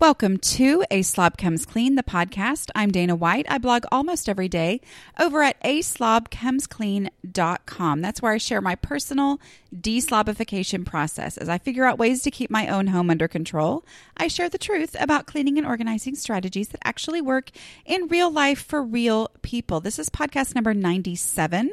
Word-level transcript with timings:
Welcome 0.00 0.38
to 0.38 0.82
A 0.90 1.02
Slob 1.02 1.36
Comes 1.36 1.66
Clean, 1.66 1.94
the 1.94 2.02
podcast. 2.02 2.70
I'm 2.74 2.90
Dana 2.90 3.14
White. 3.14 3.44
I 3.50 3.58
blog 3.58 3.84
almost 3.92 4.30
every 4.30 4.48
day 4.48 4.80
over 5.18 5.42
at 5.42 5.62
aslobcomesclean.com. 5.62 8.00
That's 8.00 8.22
where 8.22 8.32
I 8.32 8.38
share 8.38 8.62
my 8.62 8.76
personal 8.76 9.38
deslobification 9.76 10.86
process. 10.86 11.36
As 11.36 11.50
I 11.50 11.58
figure 11.58 11.84
out 11.84 11.98
ways 11.98 12.22
to 12.22 12.30
keep 12.30 12.50
my 12.50 12.66
own 12.66 12.86
home 12.86 13.10
under 13.10 13.28
control, 13.28 13.84
I 14.16 14.28
share 14.28 14.48
the 14.48 14.56
truth 14.56 14.96
about 14.98 15.26
cleaning 15.26 15.58
and 15.58 15.66
organizing 15.66 16.14
strategies 16.14 16.68
that 16.68 16.80
actually 16.82 17.20
work 17.20 17.50
in 17.84 18.08
real 18.08 18.30
life 18.30 18.64
for 18.64 18.82
real 18.82 19.30
people. 19.42 19.80
This 19.80 19.98
is 19.98 20.08
podcast 20.08 20.54
number 20.54 20.72
97. 20.72 21.72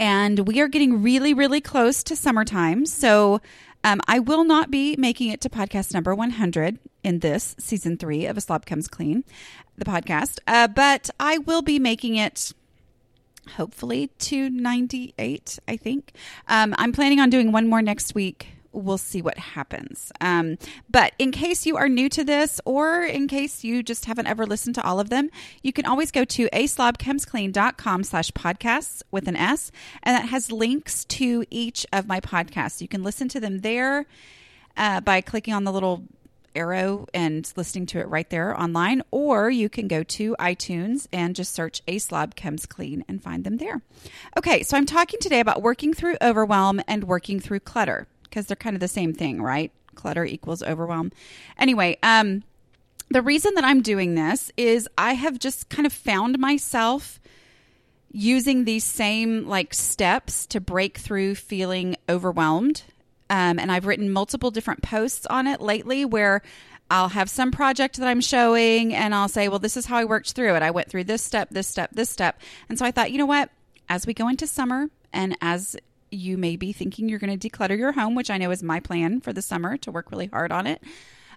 And 0.00 0.48
we 0.48 0.60
are 0.60 0.68
getting 0.68 1.02
really, 1.02 1.34
really 1.34 1.60
close 1.60 2.02
to 2.04 2.16
summertime. 2.16 2.86
So 2.86 3.42
um, 3.84 4.00
I 4.06 4.18
will 4.18 4.44
not 4.44 4.70
be 4.70 4.96
making 4.96 5.30
it 5.30 5.40
to 5.42 5.50
podcast 5.50 5.94
number 5.94 6.14
100 6.14 6.78
in 7.02 7.20
this 7.20 7.56
season 7.58 7.96
three 7.96 8.26
of 8.26 8.36
A 8.36 8.40
Slob 8.40 8.66
Comes 8.66 8.88
Clean, 8.88 9.24
the 9.76 9.84
podcast, 9.84 10.38
uh, 10.46 10.68
but 10.68 11.10
I 11.18 11.38
will 11.38 11.62
be 11.62 11.78
making 11.78 12.16
it 12.16 12.52
hopefully 13.56 14.10
to 14.18 14.50
98, 14.50 15.58
I 15.66 15.76
think. 15.76 16.12
Um, 16.46 16.74
I'm 16.78 16.92
planning 16.92 17.20
on 17.20 17.30
doing 17.30 17.52
one 17.52 17.68
more 17.68 17.82
next 17.82 18.14
week 18.14 18.48
we'll 18.72 18.98
see 18.98 19.22
what 19.22 19.38
happens. 19.38 20.12
Um, 20.20 20.58
but 20.90 21.12
in 21.18 21.32
case 21.32 21.66
you 21.66 21.76
are 21.76 21.88
new 21.88 22.08
to 22.10 22.24
this, 22.24 22.60
or 22.64 23.02
in 23.02 23.28
case 23.28 23.64
you 23.64 23.82
just 23.82 24.04
haven't 24.04 24.26
ever 24.26 24.46
listened 24.46 24.74
to 24.76 24.84
all 24.84 25.00
of 25.00 25.10
them, 25.10 25.30
you 25.62 25.72
can 25.72 25.86
always 25.86 26.10
go 26.10 26.24
to 26.24 26.48
aslobcomesclean.com 26.50 28.04
slash 28.04 28.30
podcasts 28.32 29.02
with 29.10 29.28
an 29.28 29.36
S, 29.36 29.72
and 30.02 30.16
that 30.16 30.28
has 30.28 30.52
links 30.52 31.04
to 31.06 31.44
each 31.50 31.86
of 31.92 32.06
my 32.06 32.20
podcasts. 32.20 32.80
You 32.80 32.88
can 32.88 33.02
listen 33.02 33.28
to 33.28 33.40
them 33.40 33.58
there 33.60 34.06
uh, 34.76 35.00
by 35.00 35.20
clicking 35.20 35.54
on 35.54 35.64
the 35.64 35.72
little 35.72 36.04
arrow 36.54 37.06
and 37.14 37.52
listening 37.56 37.86
to 37.86 38.00
it 38.00 38.08
right 38.08 38.28
there 38.30 38.58
online, 38.60 39.02
or 39.10 39.50
you 39.50 39.68
can 39.68 39.88
go 39.88 40.02
to 40.02 40.36
iTunes 40.38 41.06
and 41.12 41.36
just 41.36 41.54
search 41.54 41.80
A 41.86 41.98
Slob 41.98 42.34
Comes 42.34 42.66
Clean 42.66 43.04
and 43.08 43.22
find 43.22 43.44
them 43.44 43.58
there. 43.58 43.82
Okay, 44.36 44.62
so 44.62 44.76
I'm 44.76 44.86
talking 44.86 45.20
today 45.20 45.40
about 45.40 45.62
working 45.62 45.94
through 45.94 46.16
overwhelm 46.20 46.80
and 46.88 47.04
working 47.04 47.40
through 47.40 47.60
clutter 47.60 48.08
because 48.30 48.46
they're 48.46 48.56
kind 48.56 48.76
of 48.76 48.80
the 48.80 48.88
same 48.88 49.12
thing, 49.12 49.42
right? 49.42 49.72
Clutter 49.96 50.24
equals 50.24 50.62
overwhelm. 50.62 51.12
Anyway, 51.58 51.98
um, 52.02 52.44
the 53.10 53.22
reason 53.22 53.54
that 53.56 53.64
I'm 53.64 53.82
doing 53.82 54.14
this 54.14 54.52
is 54.56 54.88
I 54.96 55.14
have 55.14 55.38
just 55.38 55.68
kind 55.68 55.84
of 55.84 55.92
found 55.92 56.38
myself 56.38 57.20
using 58.12 58.64
these 58.64 58.84
same 58.84 59.46
like 59.46 59.74
steps 59.74 60.46
to 60.46 60.60
break 60.60 60.98
through 60.98 61.34
feeling 61.34 61.96
overwhelmed. 62.08 62.82
Um, 63.28 63.58
and 63.58 63.70
I've 63.70 63.86
written 63.86 64.10
multiple 64.10 64.50
different 64.50 64.82
posts 64.82 65.26
on 65.26 65.46
it 65.46 65.60
lately 65.60 66.04
where 66.04 66.42
I'll 66.90 67.08
have 67.08 67.30
some 67.30 67.52
project 67.52 67.98
that 67.98 68.08
I'm 68.08 68.20
showing 68.20 68.94
and 68.94 69.14
I'll 69.14 69.28
say, 69.28 69.48
well, 69.48 69.60
this 69.60 69.76
is 69.76 69.86
how 69.86 69.96
I 69.96 70.04
worked 70.04 70.32
through 70.32 70.56
it. 70.56 70.62
I 70.62 70.72
went 70.72 70.88
through 70.88 71.04
this 71.04 71.22
step, 71.22 71.50
this 71.50 71.68
step, 71.68 71.90
this 71.92 72.10
step. 72.10 72.40
And 72.68 72.78
so 72.78 72.84
I 72.84 72.90
thought, 72.90 73.12
you 73.12 73.18
know 73.18 73.26
what? 73.26 73.50
As 73.88 74.06
we 74.06 74.14
go 74.14 74.28
into 74.28 74.46
summer 74.46 74.88
and 75.12 75.36
as 75.40 75.76
you 76.10 76.36
may 76.36 76.56
be 76.56 76.72
thinking 76.72 77.08
you're 77.08 77.18
going 77.18 77.36
to 77.36 77.48
declutter 77.48 77.76
your 77.76 77.92
home, 77.92 78.14
which 78.14 78.30
I 78.30 78.38
know 78.38 78.50
is 78.50 78.62
my 78.62 78.80
plan 78.80 79.20
for 79.20 79.32
the 79.32 79.42
summer 79.42 79.76
to 79.78 79.90
work 79.90 80.10
really 80.10 80.26
hard 80.26 80.52
on 80.52 80.66
it, 80.66 80.82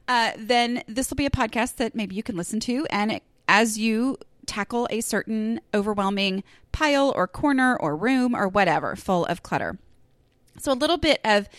uh, 0.08 0.32
then 0.38 0.84
this 0.88 1.10
will 1.10 1.16
be 1.16 1.26
a 1.26 1.32
podcast 1.32 1.78
that 1.78 1.96
maybe 1.96 2.16
you 2.16 2.24
can 2.24 2.36
listen 2.36 2.60
to. 2.62 2.86
And 2.90 3.12
it, 3.12 3.24
as 3.48 3.78
you 3.78 4.18
tackle 4.46 4.88
a 4.90 5.02
certain 5.02 5.62
overwhelming 5.74 6.44
pile 6.72 7.14
or 7.16 7.28
corner 7.28 7.76
or 7.78 7.96
room 7.96 8.36
or 8.36 8.48
whatever 8.48 8.96
full 8.96 9.26
of 9.26 9.44
clutter. 9.44 9.78
So, 10.60 10.72
a 10.72 10.76
little 10.76 10.98
bit 10.98 11.20
of 11.24 11.50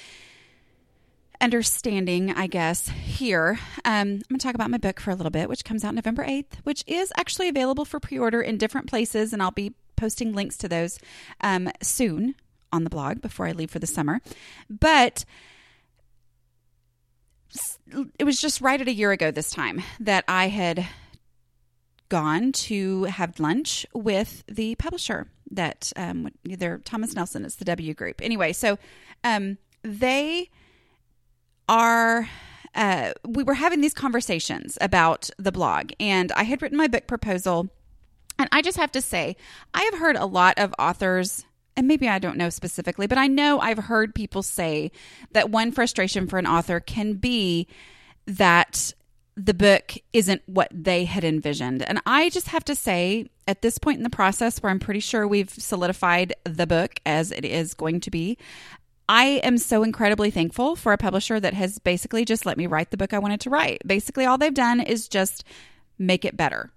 understanding, 1.41 2.33
I 2.33 2.47
guess, 2.47 2.89
here. 2.89 3.59
Um, 3.85 3.93
I'm 3.95 4.23
going 4.29 4.39
to 4.39 4.47
talk 4.47 4.55
about 4.55 4.71
my 4.71 4.79
book 4.79 5.01
for 5.01 5.11
a 5.11 5.15
little 5.15 5.31
bit, 5.31 5.49
which 5.49 5.65
comes 5.65 5.85
out 5.85 5.95
November 5.95 6.25
8th, 6.25 6.59
which 6.63 6.85
is 6.87 7.13
actually 7.17 7.49
available 7.49 7.85
for 7.85 8.01
pre 8.01 8.19
order 8.19 8.41
in 8.41 8.59
different 8.59 8.89
places. 8.89 9.33
And 9.33 9.43
I'll 9.43 9.51
be 9.51 9.75
posting 9.97 10.33
links 10.33 10.57
to 10.59 10.69
those 10.69 10.99
um, 11.41 11.71
soon 11.83 12.35
on 12.75 12.85
the 12.85 12.91
blog 12.91 13.23
before 13.23 13.47
I 13.47 13.53
leave 13.53 13.71
for 13.71 13.79
the 13.79 13.87
summer. 13.87 14.21
But 14.69 15.25
it 18.19 18.25
was 18.25 18.41
just 18.41 18.61
right 18.61 18.81
at 18.81 18.89
a 18.89 18.93
year 18.93 19.13
ago 19.13 19.31
this 19.31 19.51
time 19.51 19.83
that 20.01 20.25
I 20.27 20.49
had 20.49 20.87
gone 22.09 22.53
to 22.53 23.05
have 23.05 23.41
lunch 23.41 23.87
with 23.95 24.45
the 24.47 24.75
publisher 24.75 25.29
that 25.51 25.93
um, 25.97 26.29
they're 26.45 26.79
Thomas 26.79 27.15
Nelson. 27.15 27.45
It's 27.45 27.57
the 27.57 27.65
W 27.65 27.95
Group. 27.95 28.21
Anyway, 28.23 28.53
so 28.53 28.79
um, 29.23 29.59
they 29.83 30.51
are. 31.69 32.29
Uh, 32.75 33.13
we 33.25 33.45
were 33.45 33.55
having 33.55 33.81
these 33.81 33.95
conversations 33.95 34.77
about 34.81 35.31
the 35.39 35.53
blog, 35.53 35.93
and 36.01 36.33
I 36.33 36.43
had 36.43 36.61
written 36.61 36.77
my 36.77 36.89
book 36.89 37.07
proposal. 37.07 37.69
And 38.37 38.49
I 38.51 38.63
just 38.63 38.79
have 38.79 38.91
to 38.93 39.01
say, 39.01 39.37
I 39.75 39.83
have 39.85 40.01
heard 40.01 40.17
a 40.17 40.27
lot 40.27 40.59
of 40.59 40.75
authors 40.77 41.45
and 41.77 41.89
maybe 41.89 42.09
I 42.09 42.19
don't 42.19 42.37
know 42.37 42.51
specifically, 42.51 43.07
but 43.07 43.19
I 43.19 43.27
know 43.27 43.61
I've 43.61 43.79
heard 43.79 44.15
people 44.15 44.43
say 44.43 44.93
that 45.33 45.51
one 45.51 45.73
frustration 45.73 46.27
for 46.27 46.39
an 46.39 46.47
author 46.47 46.81
can 46.81 47.15
be 47.15 47.67
that 48.27 48.93
the 49.37 49.55
book 49.55 49.95
isn't 50.13 50.43
what 50.47 50.69
they 50.73 51.05
had 51.05 51.25
envisioned. 51.25 51.83
And 51.83 52.01
I 52.07 52.31
just 52.31 52.49
have 52.49 52.65
to 52.67 52.75
say, 52.75 53.29
at 53.49 53.63
this 53.63 53.79
point 53.79 53.99
in 53.99 54.05
the 54.05 54.11
process 54.11 54.63
where 54.63 54.71
I'm 54.71 54.79
pretty 54.79 55.01
sure 55.01 55.27
we've 55.27 55.51
solidified 55.51 56.35
the 56.45 56.67
book 56.67 57.01
as 57.05 57.33
it 57.33 57.45
is 57.45 57.75
going 57.75 58.01
to 58.01 58.11
be, 58.11 58.39
I 59.09 59.41
am 59.43 59.59
so 59.59 59.83
incredibly 59.83 60.31
thankful 60.31 60.77
for 60.77 60.93
a 60.93 60.99
publisher 60.99 61.39
that 61.41 61.53
has 61.53 61.79
basically 61.79 62.25
just 62.25 62.47
let 62.47 62.57
me 62.57 62.67
write 62.67 62.91
the 62.91 62.97
book 62.97 63.13
I 63.13 63.19
wanted 63.19 63.41
to 63.43 63.51
write. 63.51 63.83
Basically, 63.87 64.25
all 64.25 64.39
they've 64.39 64.55
done 64.55 64.81
is 64.81 65.09
just 65.09 65.45
make 65.99 66.25
it 66.25 66.37
better 66.37 66.71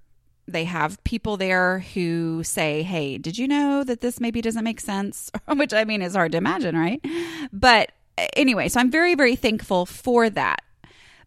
they 0.48 0.64
have 0.64 1.04
people 1.04 1.38
there 1.38 1.80
who 1.94 2.44
say, 2.44 2.84
Hey, 2.84 3.18
did 3.18 3.38
you 3.38 3.48
know 3.48 3.84
that 3.84 4.02
this 4.02 4.20
maybe 4.20 4.42
doesn't 4.42 4.64
make 4.64 4.80
sense? 4.80 5.30
Which 5.48 5.74
I 5.74 5.84
mean 5.84 6.02
is 6.02 6.16
hard 6.16 6.32
to 6.32 6.38
imagine, 6.38 6.76
right? 6.76 7.04
But 7.52 7.92
anyway, 8.36 8.70
so 8.70 8.80
I'm 8.80 8.92
very, 8.92 9.16
very 9.16 9.36
thankful 9.36 9.86
for 9.86 10.30
that. 10.30 10.62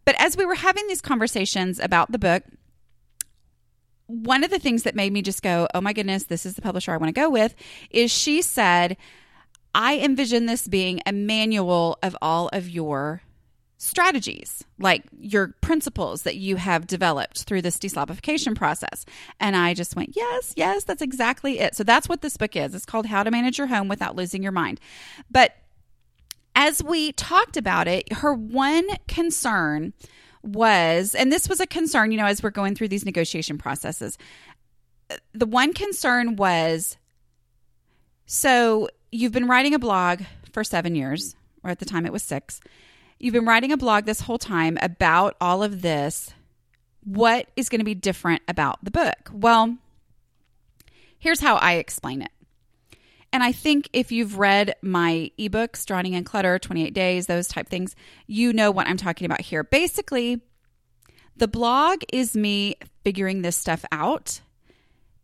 But 0.03 0.15
as 0.19 0.35
we 0.35 0.45
were 0.45 0.55
having 0.55 0.87
these 0.87 1.01
conversations 1.01 1.79
about 1.79 2.11
the 2.11 2.19
book, 2.19 2.43
one 4.07 4.43
of 4.43 4.49
the 4.49 4.59
things 4.59 4.83
that 4.83 4.95
made 4.95 5.13
me 5.13 5.21
just 5.21 5.43
go, 5.43 5.67
Oh 5.73 5.81
my 5.81 5.93
goodness, 5.93 6.23
this 6.23 6.45
is 6.45 6.55
the 6.55 6.61
publisher 6.61 6.91
I 6.91 6.97
want 6.97 7.13
to 7.13 7.19
go 7.21 7.29
with 7.29 7.55
is 7.91 8.11
she 8.11 8.41
said, 8.41 8.97
I 9.73 9.99
envision 9.99 10.47
this 10.47 10.67
being 10.67 11.01
a 11.05 11.13
manual 11.13 11.97
of 12.03 12.17
all 12.21 12.49
of 12.49 12.67
your 12.67 13.21
strategies, 13.83 14.63
like 14.77 15.03
your 15.19 15.55
principles 15.61 16.21
that 16.21 16.35
you 16.35 16.55
have 16.55 16.85
developed 16.85 17.45
through 17.45 17.63
this 17.63 17.79
deslobification 17.79 18.55
process. 18.55 19.05
And 19.39 19.55
I 19.55 19.73
just 19.73 19.95
went, 19.95 20.15
yes, 20.15 20.53
yes, 20.55 20.83
that's 20.83 21.01
exactly 21.01 21.57
it. 21.57 21.75
So 21.75 21.83
that's 21.83 22.07
what 22.07 22.21
this 22.21 22.37
book 22.37 22.55
is. 22.55 22.75
It's 22.75 22.85
called 22.85 23.07
How 23.07 23.23
to 23.23 23.31
Manage 23.31 23.57
Your 23.57 23.65
Home 23.65 23.87
Without 23.87 24.15
Losing 24.15 24.43
Your 24.43 24.51
Mind. 24.51 24.79
But 25.31 25.55
as 26.55 26.83
we 26.83 27.11
talked 27.13 27.57
about 27.57 27.87
it, 27.87 28.13
her 28.13 28.35
one 28.35 28.85
concern 29.07 29.93
was, 30.43 31.15
and 31.15 31.31
this 31.31 31.49
was 31.49 31.59
a 31.59 31.65
concern, 31.65 32.11
you 32.11 32.19
know, 32.19 32.27
as 32.27 32.43
we're 32.43 32.51
going 32.51 32.75
through 32.75 32.89
these 32.89 33.03
negotiation 33.03 33.57
processes, 33.57 34.15
the 35.33 35.47
one 35.47 35.73
concern 35.73 36.35
was 36.35 36.97
so 38.27 38.89
you've 39.11 39.31
been 39.31 39.47
writing 39.47 39.73
a 39.73 39.79
blog 39.79 40.21
for 40.53 40.63
seven 40.63 40.93
years, 40.93 41.35
or 41.63 41.71
at 41.71 41.79
the 41.79 41.85
time 41.85 42.05
it 42.05 42.13
was 42.13 42.21
six 42.21 42.61
You've 43.21 43.35
been 43.35 43.45
writing 43.45 43.71
a 43.71 43.77
blog 43.77 44.05
this 44.05 44.21
whole 44.21 44.39
time 44.39 44.79
about 44.81 45.35
all 45.39 45.61
of 45.61 45.83
this. 45.83 46.33
What 47.03 47.45
is 47.55 47.69
going 47.69 47.77
to 47.77 47.85
be 47.85 47.93
different 47.93 48.41
about 48.47 48.83
the 48.83 48.89
book? 48.89 49.29
Well, 49.31 49.77
here's 51.19 51.39
how 51.39 51.57
I 51.57 51.73
explain 51.73 52.23
it. 52.23 52.31
And 53.31 53.43
I 53.43 53.51
think 53.51 53.89
if 53.93 54.11
you've 54.11 54.39
read 54.39 54.73
my 54.81 55.29
ebooks, 55.37 55.85
Drowning 55.85 56.13
in 56.13 56.23
Clutter, 56.23 56.57
28 56.57 56.95
Days, 56.95 57.27
those 57.27 57.47
type 57.47 57.69
things, 57.69 57.95
you 58.25 58.53
know 58.53 58.71
what 58.71 58.87
I'm 58.87 58.97
talking 58.97 59.25
about 59.25 59.41
here. 59.41 59.63
Basically, 59.63 60.41
the 61.37 61.47
blog 61.47 62.01
is 62.11 62.35
me 62.35 62.75
figuring 63.03 63.43
this 63.43 63.55
stuff 63.55 63.85
out, 63.91 64.41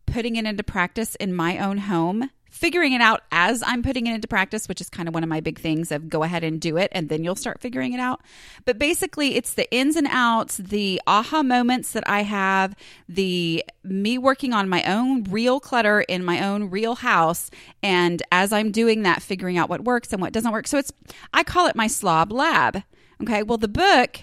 putting 0.06 0.36
it 0.36 0.44
into 0.44 0.62
practice 0.62 1.16
in 1.16 1.34
my 1.34 1.58
own 1.58 1.78
home, 1.78 2.30
figuring 2.58 2.92
it 2.92 3.00
out 3.00 3.22
as 3.30 3.62
I'm 3.64 3.82
putting 3.82 4.08
it 4.08 4.14
into 4.14 4.26
practice, 4.26 4.68
which 4.68 4.80
is 4.80 4.90
kind 4.90 5.08
of 5.08 5.14
one 5.14 5.22
of 5.22 5.28
my 5.28 5.40
big 5.40 5.60
things 5.60 5.92
of 5.92 6.08
go 6.08 6.24
ahead 6.24 6.42
and 6.42 6.60
do 6.60 6.76
it 6.76 6.88
and 6.92 7.08
then 7.08 7.22
you'll 7.22 7.36
start 7.36 7.60
figuring 7.60 7.92
it 7.92 8.00
out. 8.00 8.20
But 8.64 8.78
basically, 8.78 9.36
it's 9.36 9.54
the 9.54 9.70
ins 9.72 9.94
and 9.94 10.08
outs, 10.10 10.56
the 10.56 11.00
aha 11.06 11.44
moments 11.44 11.92
that 11.92 12.02
I 12.08 12.22
have, 12.22 12.74
the 13.08 13.64
me 13.84 14.18
working 14.18 14.52
on 14.52 14.68
my 14.68 14.82
own 14.82 15.22
real 15.24 15.60
clutter 15.60 16.00
in 16.00 16.24
my 16.24 16.44
own 16.44 16.68
real 16.68 16.96
house. 16.96 17.50
And 17.82 18.22
as 18.32 18.52
I'm 18.52 18.72
doing 18.72 19.02
that, 19.02 19.22
figuring 19.22 19.56
out 19.56 19.70
what 19.70 19.84
works 19.84 20.12
and 20.12 20.20
what 20.20 20.32
doesn't 20.32 20.52
work. 20.52 20.66
So 20.66 20.78
it's, 20.78 20.92
I 21.32 21.44
call 21.44 21.68
it 21.68 21.76
my 21.76 21.86
slob 21.86 22.32
lab. 22.32 22.82
Okay. 23.22 23.44
Well, 23.44 23.58
the 23.58 23.68
book 23.68 24.20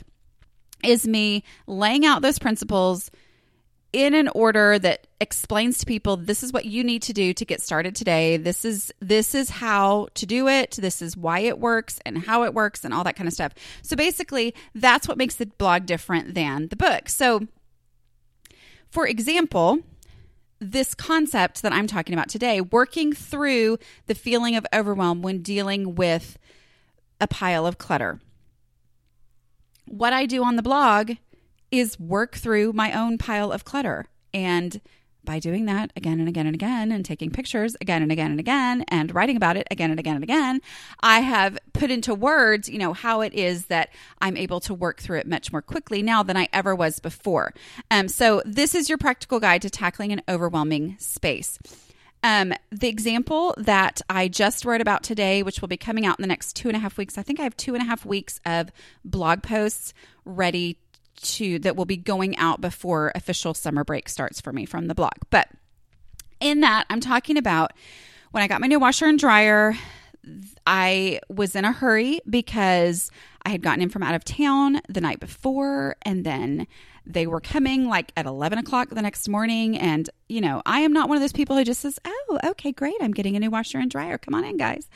is 0.83 1.07
me 1.07 1.43
laying 1.67 2.05
out 2.05 2.21
those 2.21 2.37
principles 2.37 3.09
in 3.95 4.13
an 4.13 4.27
order 4.35 4.77
that 4.77 5.07
explains 5.21 5.77
to 5.77 5.85
people 5.85 6.17
this 6.17 6.43
is 6.43 6.51
what 6.51 6.65
you 6.65 6.83
need 6.83 7.01
to 7.03 7.13
do 7.13 7.33
to 7.33 7.45
get 7.45 7.61
started 7.61 7.95
today. 7.95 8.35
This 8.35 8.65
is 8.65 8.93
this 8.99 9.33
is 9.33 9.49
how 9.49 10.09
to 10.15 10.25
do 10.25 10.49
it. 10.49 10.71
This 10.71 11.01
is 11.01 11.15
why 11.15 11.39
it 11.39 11.59
works 11.59 11.97
and 12.05 12.17
how 12.17 12.43
it 12.43 12.53
works 12.53 12.83
and 12.83 12.93
all 12.93 13.05
that 13.05 13.15
kind 13.15 13.25
of 13.25 13.33
stuff. 13.33 13.53
So 13.83 13.95
basically, 13.95 14.53
that's 14.75 15.07
what 15.07 15.17
makes 15.17 15.35
the 15.35 15.45
blog 15.45 15.85
different 15.85 16.35
than 16.35 16.67
the 16.67 16.75
book. 16.75 17.07
So 17.07 17.47
for 18.91 19.07
example, 19.07 19.79
this 20.59 20.93
concept 20.93 21.61
that 21.61 21.71
I'm 21.71 21.87
talking 21.87 22.13
about 22.13 22.27
today, 22.27 22.59
working 22.59 23.13
through 23.13 23.77
the 24.07 24.15
feeling 24.15 24.57
of 24.57 24.65
overwhelm 24.73 25.21
when 25.21 25.41
dealing 25.41 25.95
with 25.95 26.37
a 27.21 27.27
pile 27.27 27.65
of 27.65 27.77
clutter. 27.77 28.19
What 29.87 30.11
I 30.11 30.25
do 30.25 30.43
on 30.43 30.57
the 30.57 30.61
blog 30.61 31.13
is 31.79 31.99
work 31.99 32.35
through 32.35 32.73
my 32.73 32.91
own 32.91 33.17
pile 33.17 33.51
of 33.51 33.65
clutter. 33.65 34.07
And 34.33 34.81
by 35.25 35.39
doing 35.39 35.65
that 35.65 35.91
again 35.95 36.19
and 36.19 36.29
again 36.29 36.45
and 36.45 36.55
again 36.55 36.91
and 36.91 37.03
taking 37.03 37.31
pictures 37.31 37.75
again 37.81 38.01
and 38.01 38.11
again 38.11 38.31
and 38.31 38.39
again 38.39 38.85
and 38.87 39.13
writing 39.13 39.35
about 39.35 39.57
it 39.57 39.67
again 39.71 39.89
and 39.89 39.99
again 39.99 40.15
and 40.15 40.23
again, 40.23 40.61
I 41.01 41.21
have 41.21 41.57
put 41.73 41.91
into 41.91 42.13
words, 42.13 42.69
you 42.69 42.77
know, 42.77 42.93
how 42.93 43.21
it 43.21 43.33
is 43.33 43.65
that 43.65 43.89
I'm 44.21 44.37
able 44.37 44.59
to 44.61 44.73
work 44.73 45.01
through 45.01 45.19
it 45.19 45.27
much 45.27 45.51
more 45.51 45.61
quickly 45.61 46.01
now 46.01 46.23
than 46.23 46.37
I 46.37 46.47
ever 46.53 46.75
was 46.75 46.99
before. 46.99 47.53
Um, 47.91 48.07
so 48.07 48.41
this 48.45 48.75
is 48.75 48.87
your 48.87 48.97
practical 48.97 49.39
guide 49.39 49.63
to 49.63 49.69
tackling 49.69 50.11
an 50.11 50.21
overwhelming 50.29 50.95
space. 50.99 51.59
Um, 52.23 52.53
the 52.71 52.87
example 52.87 53.53
that 53.57 54.01
I 54.09 54.27
just 54.27 54.65
wrote 54.65 54.81
about 54.81 55.03
today, 55.03 55.43
which 55.43 55.61
will 55.61 55.67
be 55.67 55.77
coming 55.77 56.07
out 56.07 56.17
in 56.17 56.23
the 56.23 56.27
next 56.27 56.55
two 56.55 56.67
and 56.67 56.75
a 56.75 56.79
half 56.79 56.97
weeks, 56.97 57.19
I 57.19 57.23
think 57.23 57.39
I 57.39 57.43
have 57.43 57.55
two 57.55 57.75
and 57.75 57.83
a 57.83 57.85
half 57.85 58.03
weeks 58.03 58.39
of 58.45 58.71
blog 59.03 59.43
posts 59.43 59.93
ready 60.25 60.79
to 61.21 61.59
that 61.59 61.75
will 61.75 61.85
be 61.85 61.97
going 61.97 62.37
out 62.37 62.61
before 62.61 63.11
official 63.15 63.53
summer 63.53 63.83
break 63.83 64.09
starts 64.09 64.41
for 64.41 64.51
me 64.51 64.65
from 64.65 64.87
the 64.87 64.95
blog. 64.95 65.13
But 65.29 65.49
in 66.39 66.61
that, 66.61 66.85
I'm 66.89 66.99
talking 66.99 67.37
about 67.37 67.73
when 68.31 68.43
I 68.43 68.47
got 68.47 68.61
my 68.61 68.67
new 68.67 68.79
washer 68.79 69.05
and 69.05 69.17
dryer, 69.17 69.75
I 70.65 71.19
was 71.29 71.55
in 71.55 71.65
a 71.65 71.71
hurry 71.71 72.19
because 72.29 73.09
I 73.45 73.49
had 73.49 73.61
gotten 73.61 73.81
in 73.81 73.89
from 73.89 74.03
out 74.03 74.15
of 74.15 74.25
town 74.25 74.81
the 74.89 75.01
night 75.01 75.19
before, 75.19 75.95
and 76.01 76.25
then 76.25 76.67
they 77.05 77.27
were 77.27 77.39
coming 77.39 77.87
like 77.87 78.11
at 78.17 78.25
11 78.25 78.57
o'clock 78.57 78.89
the 78.89 79.01
next 79.01 79.29
morning. 79.29 79.77
And, 79.77 80.09
you 80.27 80.41
know, 80.41 80.63
I 80.65 80.79
am 80.79 80.91
not 80.91 81.07
one 81.07 81.17
of 81.17 81.21
those 81.21 81.31
people 81.31 81.55
who 81.55 81.63
just 81.63 81.81
says, 81.81 81.99
Oh, 82.05 82.39
okay, 82.43 82.71
great. 82.71 82.95
I'm 83.01 83.13
getting 83.13 83.35
a 83.35 83.39
new 83.39 83.51
washer 83.51 83.77
and 83.77 83.91
dryer. 83.91 84.17
Come 84.17 84.33
on 84.33 84.43
in, 84.43 84.57
guys. 84.57 84.89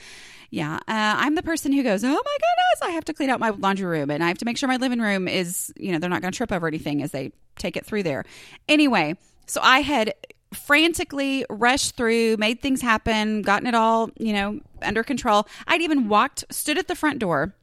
Yeah. 0.49 0.75
Uh, 0.75 0.79
I'm 0.87 1.35
the 1.35 1.43
person 1.43 1.71
who 1.71 1.83
goes, 1.83 2.03
Oh 2.03 2.07
my 2.07 2.15
goodness, 2.15 2.81
I 2.81 2.89
have 2.91 3.05
to 3.05 3.13
clean 3.13 3.29
out 3.29 3.39
my 3.39 3.49
laundry 3.49 3.85
room 3.85 4.09
and 4.09 4.23
I 4.23 4.27
have 4.27 4.39
to 4.39 4.45
make 4.45 4.57
sure 4.57 4.67
my 4.67 4.77
living 4.77 4.99
room 4.99 5.27
is, 5.27 5.71
you 5.77 5.91
know, 5.91 5.99
they're 5.99 6.09
not 6.09 6.21
going 6.21 6.31
to 6.31 6.37
trip 6.37 6.51
over 6.51 6.67
anything 6.67 7.03
as 7.03 7.11
they 7.11 7.31
take 7.57 7.77
it 7.77 7.85
through 7.85 8.03
there. 8.03 8.25
Anyway, 8.67 9.15
so 9.45 9.61
I 9.61 9.81
had 9.81 10.13
frantically 10.53 11.45
rushed 11.49 11.95
through, 11.95 12.37
made 12.37 12.61
things 12.61 12.81
happen, 12.81 13.43
gotten 13.43 13.67
it 13.67 13.75
all, 13.75 14.09
you 14.17 14.33
know, 14.33 14.59
under 14.81 15.03
control. 15.03 15.47
I'd 15.67 15.81
even 15.81 16.09
walked, 16.09 16.45
stood 16.49 16.77
at 16.77 16.87
the 16.87 16.95
front 16.95 17.19
door 17.19 17.53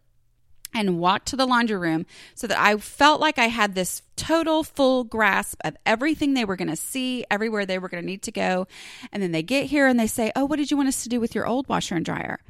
and 0.74 0.98
walked 0.98 1.26
to 1.28 1.36
the 1.36 1.46
laundry 1.46 1.76
room 1.76 2.06
so 2.34 2.46
that 2.46 2.58
I 2.58 2.76
felt 2.76 3.20
like 3.20 3.38
I 3.38 3.46
had 3.46 3.74
this 3.74 4.02
total 4.14 4.62
full 4.62 5.04
grasp 5.04 5.60
of 5.64 5.76
everything 5.86 6.34
they 6.34 6.44
were 6.44 6.56
going 6.56 6.68
to 6.68 6.76
see, 6.76 7.24
everywhere 7.30 7.66
they 7.66 7.78
were 7.78 7.88
going 7.88 8.02
to 8.02 8.06
need 8.06 8.22
to 8.22 8.32
go. 8.32 8.66
And 9.10 9.22
then 9.22 9.32
they 9.32 9.42
get 9.42 9.66
here 9.66 9.86
and 9.86 9.98
they 9.98 10.06
say, 10.06 10.30
Oh, 10.36 10.44
what 10.44 10.56
did 10.56 10.70
you 10.70 10.76
want 10.76 10.88
us 10.88 11.02
to 11.02 11.08
do 11.08 11.18
with 11.18 11.34
your 11.34 11.46
old 11.46 11.68
washer 11.68 11.96
and 11.96 12.04
dryer? 12.04 12.40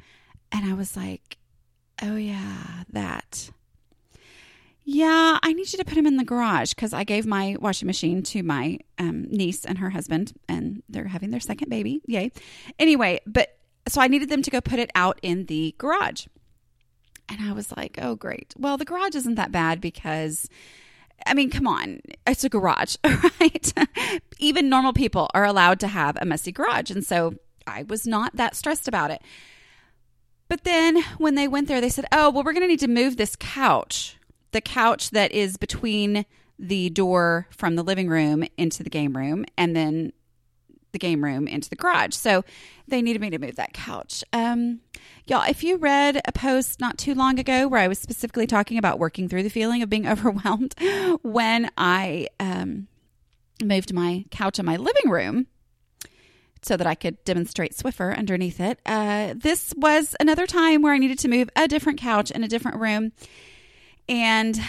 And 0.51 0.65
I 0.65 0.73
was 0.73 0.95
like, 0.95 1.37
Oh, 2.01 2.15
yeah, 2.15 2.83
that. 2.91 3.49
Yeah, 4.83 5.37
I 5.43 5.51
need 5.51 5.71
you 5.73 5.79
to 5.79 5.85
put 5.85 5.97
him 5.97 6.05
in 6.05 6.15
the 6.15 6.23
garage 6.23 6.73
because 6.73 6.93
I 6.93 7.03
gave 7.03 7.25
my 7.25 7.57
washing 7.59 7.87
machine 7.87 8.23
to 8.23 8.43
my 8.43 8.79
um, 8.97 9.23
niece 9.23 9.65
and 9.65 9.79
her 9.79 9.89
husband, 9.89 10.33
and 10.47 10.81
they're 10.87 11.07
having 11.07 11.31
their 11.31 11.41
second 11.41 11.69
baby. 11.69 12.01
Yay. 12.05 12.31
Anyway, 12.79 13.19
but 13.25 13.57
so 13.89 13.99
I 13.99 14.07
needed 14.07 14.29
them 14.29 14.41
to 14.43 14.51
go 14.51 14.61
put 14.61 14.79
it 14.79 14.91
out 14.95 15.19
in 15.21 15.47
the 15.47 15.75
garage. 15.77 16.27
And 17.27 17.41
I 17.41 17.51
was 17.51 17.75
like, 17.75 17.99
oh, 18.01 18.15
great. 18.15 18.53
Well, 18.57 18.77
the 18.77 18.85
garage 18.85 19.15
isn't 19.15 19.35
that 19.35 19.51
bad 19.51 19.81
because, 19.81 20.47
I 21.25 21.33
mean, 21.33 21.49
come 21.49 21.67
on, 21.67 21.99
it's 22.25 22.45
a 22.45 22.49
garage, 22.49 22.95
right? 23.03 23.73
Even 24.39 24.69
normal 24.69 24.93
people 24.93 25.29
are 25.33 25.43
allowed 25.43 25.81
to 25.81 25.87
have 25.87 26.17
a 26.21 26.25
messy 26.25 26.53
garage. 26.53 26.91
And 26.91 27.05
so 27.05 27.33
I 27.65 27.83
was 27.83 28.07
not 28.07 28.37
that 28.37 28.55
stressed 28.55 28.87
about 28.87 29.11
it. 29.11 29.21
But 30.47 30.63
then 30.63 31.01
when 31.17 31.35
they 31.35 31.47
went 31.47 31.67
there, 31.67 31.81
they 31.81 31.89
said, 31.89 32.05
oh, 32.11 32.29
well, 32.29 32.43
we're 32.43 32.53
going 32.53 32.63
to 32.63 32.67
need 32.67 32.79
to 32.79 32.87
move 32.87 33.17
this 33.17 33.35
couch, 33.35 34.17
the 34.51 34.61
couch 34.61 35.11
that 35.11 35.31
is 35.31 35.57
between 35.57 36.25
the 36.57 36.89
door 36.89 37.47
from 37.51 37.75
the 37.75 37.83
living 37.83 38.07
room 38.07 38.43
into 38.57 38.83
the 38.83 38.89
game 38.89 39.15
room. 39.15 39.45
And 39.57 39.75
then 39.75 40.13
the 40.91 40.99
game 40.99 41.23
room 41.23 41.47
into 41.47 41.69
the 41.69 41.75
garage. 41.75 42.15
So 42.15 42.43
they 42.87 43.01
needed 43.01 43.21
me 43.21 43.29
to 43.29 43.39
move 43.39 43.55
that 43.55 43.73
couch. 43.73 44.23
Um, 44.33 44.79
y'all, 45.25 45.47
if 45.47 45.63
you 45.63 45.77
read 45.77 46.21
a 46.25 46.31
post 46.31 46.79
not 46.79 46.97
too 46.97 47.13
long 47.13 47.39
ago 47.39 47.67
where 47.67 47.81
I 47.81 47.87
was 47.87 47.99
specifically 47.99 48.47
talking 48.47 48.77
about 48.77 48.97
working 48.99 49.29
through 49.29 49.43
the 49.43 49.49
feeling 49.49 49.83
of 49.83 49.89
being 49.89 50.07
overwhelmed 50.13 50.75
when 51.21 51.69
I 51.77 52.27
um, 52.39 52.87
moved 53.63 53.93
my 53.93 54.25
couch 54.31 54.59
in 54.59 54.65
my 54.65 54.77
living 54.77 55.09
room 55.09 55.47
so 56.67 56.77
that 56.77 56.87
I 56.87 56.95
could 56.95 57.23
demonstrate 57.23 57.75
Swiffer 57.75 58.15
underneath 58.17 58.59
it, 58.59 58.79
uh, 58.85 59.33
this 59.35 59.73
was 59.77 60.15
another 60.19 60.45
time 60.45 60.81
where 60.81 60.93
I 60.93 60.97
needed 60.97 61.19
to 61.19 61.27
move 61.27 61.49
a 61.55 61.67
different 61.67 61.99
couch 61.99 62.29
in 62.29 62.43
a 62.43 62.47
different 62.47 62.79
room. 62.79 63.13
And 64.09 64.59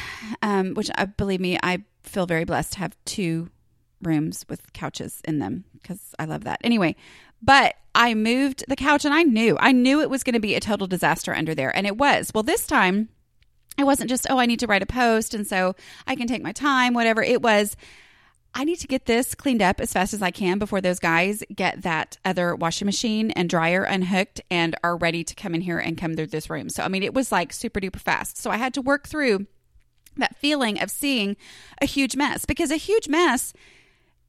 um, 0.43 0.75
which, 0.75 0.91
uh, 0.97 1.06
believe 1.06 1.41
me, 1.41 1.59
I 1.62 1.85
feel 2.03 2.27
very 2.27 2.45
blessed 2.45 2.75
to 2.75 2.79
have 2.81 2.97
two 3.05 3.50
rooms 4.03 4.45
with 4.49 4.73
couches 4.73 5.21
in 5.25 5.39
them 5.39 5.65
because 5.75 6.15
I 6.19 6.25
love 6.25 6.45
that. 6.45 6.61
Anyway, 6.65 6.97
but 7.43 7.75
I 7.95 8.15
moved 8.15 8.65
the 8.69 8.77
couch 8.77 9.05
and 9.05 9.15
I 9.15 9.23
knew, 9.23 9.56
I 9.61 9.73
knew 9.73 10.00
it 10.00 10.11
was 10.11 10.23
going 10.23 10.35
to 10.35 10.41
be 10.41 10.55
a 10.55 10.61
total 10.61 10.87
disaster 10.87 11.35
under 11.35 11.55
there. 11.55 11.75
And 11.75 11.87
it 11.87 11.97
was. 11.97 12.31
Well, 12.35 12.43
this 12.43 12.67
time 12.67 13.09
it 13.77 13.85
wasn't 13.85 14.11
just, 14.11 14.27
oh, 14.29 14.39
I 14.39 14.47
need 14.47 14.61
to 14.61 14.67
write 14.67 14.83
a 14.83 14.87
post 14.87 15.35
and 15.35 15.47
so 15.47 15.75
I 16.06 16.17
can 16.17 16.27
take 16.27 16.43
my 16.43 16.53
time, 16.53 16.95
whatever. 16.95 17.23
It 17.23 17.43
was, 17.43 17.77
I 18.58 18.64
need 18.64 18.81
to 18.81 18.88
get 18.88 19.06
this 19.06 19.37
cleaned 19.37 19.62
up 19.62 19.81
as 19.81 19.93
fast 19.93 20.12
as 20.12 20.20
I 20.20 20.32
can 20.32 20.58
before 20.58 20.81
those 20.81 20.99
guys 20.99 21.44
get 21.55 21.82
that 21.82 22.19
other 22.25 22.56
washing 22.56 22.87
machine 22.87 23.31
and 23.31 23.49
dryer 23.49 23.84
unhooked 23.84 24.40
and 24.50 24.75
are 24.82 24.96
ready 24.96 25.22
to 25.22 25.34
come 25.37 25.55
in 25.55 25.60
here 25.60 25.78
and 25.78 25.96
come 25.96 26.16
through 26.16 26.26
this 26.26 26.50
room. 26.50 26.69
So, 26.69 26.82
I 26.82 26.88
mean, 26.88 27.05
it 27.05 27.14
was 27.14 27.31
like 27.31 27.52
super 27.52 27.78
duper 27.78 28.00
fast. 28.00 28.37
So 28.37 28.50
I 28.50 28.56
had 28.56 28.75
to 28.75 28.82
work 28.82 29.06
through 29.06 29.46
that 30.16 30.34
feeling 30.34 30.82
of 30.82 30.90
seeing 30.90 31.37
a 31.81 31.87
huge 31.87 32.16
mess 32.16 32.44
because 32.46 32.72
a 32.72 32.76
huge 32.76 33.06
mess 33.06 33.52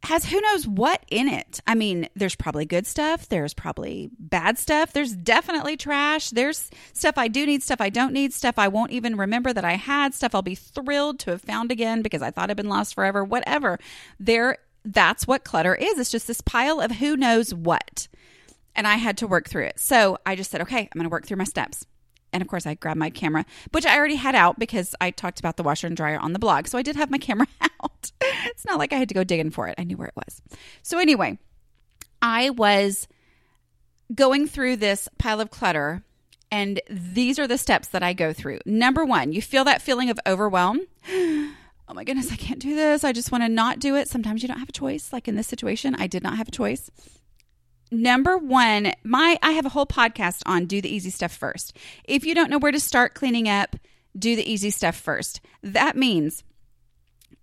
has 0.04 0.26
who 0.26 0.40
knows 0.40 0.68
what 0.68 1.04
in 1.10 1.28
it. 1.28 1.60
I 1.68 1.76
mean, 1.76 2.08
there's 2.16 2.36
probably 2.36 2.66
good 2.66 2.88
stuff, 2.88 3.28
there's 3.28 3.54
probably 3.54 4.10
bad 4.18 4.58
stuff, 4.58 4.94
there's 4.94 5.14
definitely 5.14 5.78
trash, 5.78 6.30
there's 6.30 6.70
stuff 6.94 7.18
I 7.18 7.28
do 7.28 7.46
need, 7.46 7.64
stuff 7.64 7.82
I 7.82 7.90
don't 7.90 8.14
need, 8.14 8.34
stuff 8.34 8.58
I 8.58 8.70
won't 8.70 8.92
even 8.92 9.18
remember 9.18 9.52
that 9.52 9.66
I 9.66 9.74
had, 9.74 10.14
stuff 10.14 10.34
I'll 10.34 10.42
be 10.42 10.56
thrilled 10.56 11.20
to 11.20 11.32
have 11.32 11.42
found 11.42 11.72
again 11.72 12.02
because 12.02 12.22
I 12.22 12.32
thought 12.32 12.50
I'd 12.50 12.58
been 12.58 12.70
lost 12.70 12.96
forever, 12.96 13.24
whatever. 13.24 13.78
There 14.20 14.58
that's 14.86 15.28
what 15.28 15.44
clutter 15.44 15.76
is. 15.76 16.00
It's 16.00 16.12
just 16.12 16.28
this 16.28 16.42
pile 16.42 16.80
of 16.80 16.92
who 16.92 17.18
knows 17.18 17.54
what. 17.54 18.08
And 18.76 18.88
I 18.88 18.96
had 18.96 19.18
to 19.18 19.28
work 19.28 19.50
through 19.50 19.66
it. 19.66 19.80
So 19.80 20.18
I 20.26 20.36
just 20.36 20.52
said, 20.52 20.62
okay, 20.62 20.80
I'm 20.80 20.90
going 20.98 21.04
to 21.04 21.10
work 21.10 21.26
through 21.26 21.38
my 21.38 21.44
steps 21.44 21.86
and 22.34 22.42
of 22.42 22.48
course 22.48 22.66
I 22.66 22.76
grabbed 22.76 23.00
my 23.00 23.10
camera, 23.10 23.46
which 23.72 23.86
I 23.86 23.98
already 23.98 24.16
had 24.16 24.36
out 24.36 24.60
because 24.60 24.96
I 25.02 25.12
talked 25.12 25.40
about 25.40 25.58
the 25.58 25.64
washer 25.64 25.88
and 25.88 25.98
dryer 25.98 26.20
on 26.20 26.34
the 26.34 26.40
blog. 26.40 26.68
So 26.68 26.78
I 26.78 26.82
did 26.82 26.96
have 26.96 27.10
my 27.10 27.18
camera 27.18 27.48
out. 27.62 28.12
it's 28.22 28.66
not 28.66 28.78
like 28.80 28.94
I 28.94 28.98
had 28.98 29.10
to 29.10 29.16
go 29.16 29.24
digging 29.24 29.52
for 29.52 29.68
it. 29.68 29.76
I 29.78 29.84
knew 29.84 29.98
where 29.98 30.08
it 30.08 30.16
was. 30.16 30.42
So 30.84 31.00
anyway, 31.00 31.38
I 32.22 32.50
was 32.50 33.08
going 34.14 34.48
through 34.48 34.78
this 34.78 35.08
pile 35.18 35.40
of 35.40 35.52
clutter 35.52 36.04
and 36.52 36.82
these 36.90 37.38
are 37.38 37.48
the 37.48 37.58
steps 37.58 37.90
that 37.90 38.02
I 38.02 38.14
go 38.14 38.34
through. 38.34 38.60
Number 38.66 39.06
1, 39.06 39.34
you 39.34 39.42
feel 39.42 39.64
that 39.66 39.82
feeling 39.82 40.10
of 40.10 40.20
overwhelm. 40.26 40.82
Oh 41.92 41.96
my 41.96 42.04
goodness, 42.04 42.32
I 42.32 42.36
can't 42.36 42.60
do 42.60 42.76
this. 42.76 43.04
I 43.04 43.14
just 43.14 43.32
want 43.32 43.44
to 43.44 43.50
not 43.50 43.80
do 43.80 43.96
it. 43.96 44.08
Sometimes 44.08 44.44
you 44.44 44.48
don't 44.48 44.60
have 44.60 44.70
a 44.70 44.72
choice. 44.72 45.12
Like 45.12 45.28
in 45.28 45.36
this 45.36 45.48
situation, 45.48 45.96
I 45.96 46.06
did 46.06 46.22
not 46.22 46.38
have 46.38 46.48
a 46.48 46.52
choice 46.52 46.92
number 47.92 48.38
one, 48.38 48.94
my 49.04 49.38
I 49.42 49.52
have 49.52 49.66
a 49.66 49.70
whole 49.70 49.86
podcast 49.86 50.42
on 50.46 50.66
do 50.66 50.82
the 50.82 50.94
easy 50.94 51.10
stuff 51.10 51.36
first. 51.36 51.76
If 52.04 52.26
you 52.26 52.36
don't 52.36 52.50
know 52.50 52.60
where 52.60 52.72
to 52.72 52.80
start 52.80 53.14
cleaning 53.14 53.50
up, 53.50 53.76
do 54.18 54.36
the 54.36 54.52
easy 54.52 54.70
stuff 54.70 54.96
first. 54.96 55.42
That 55.62 55.96
means 55.96 56.44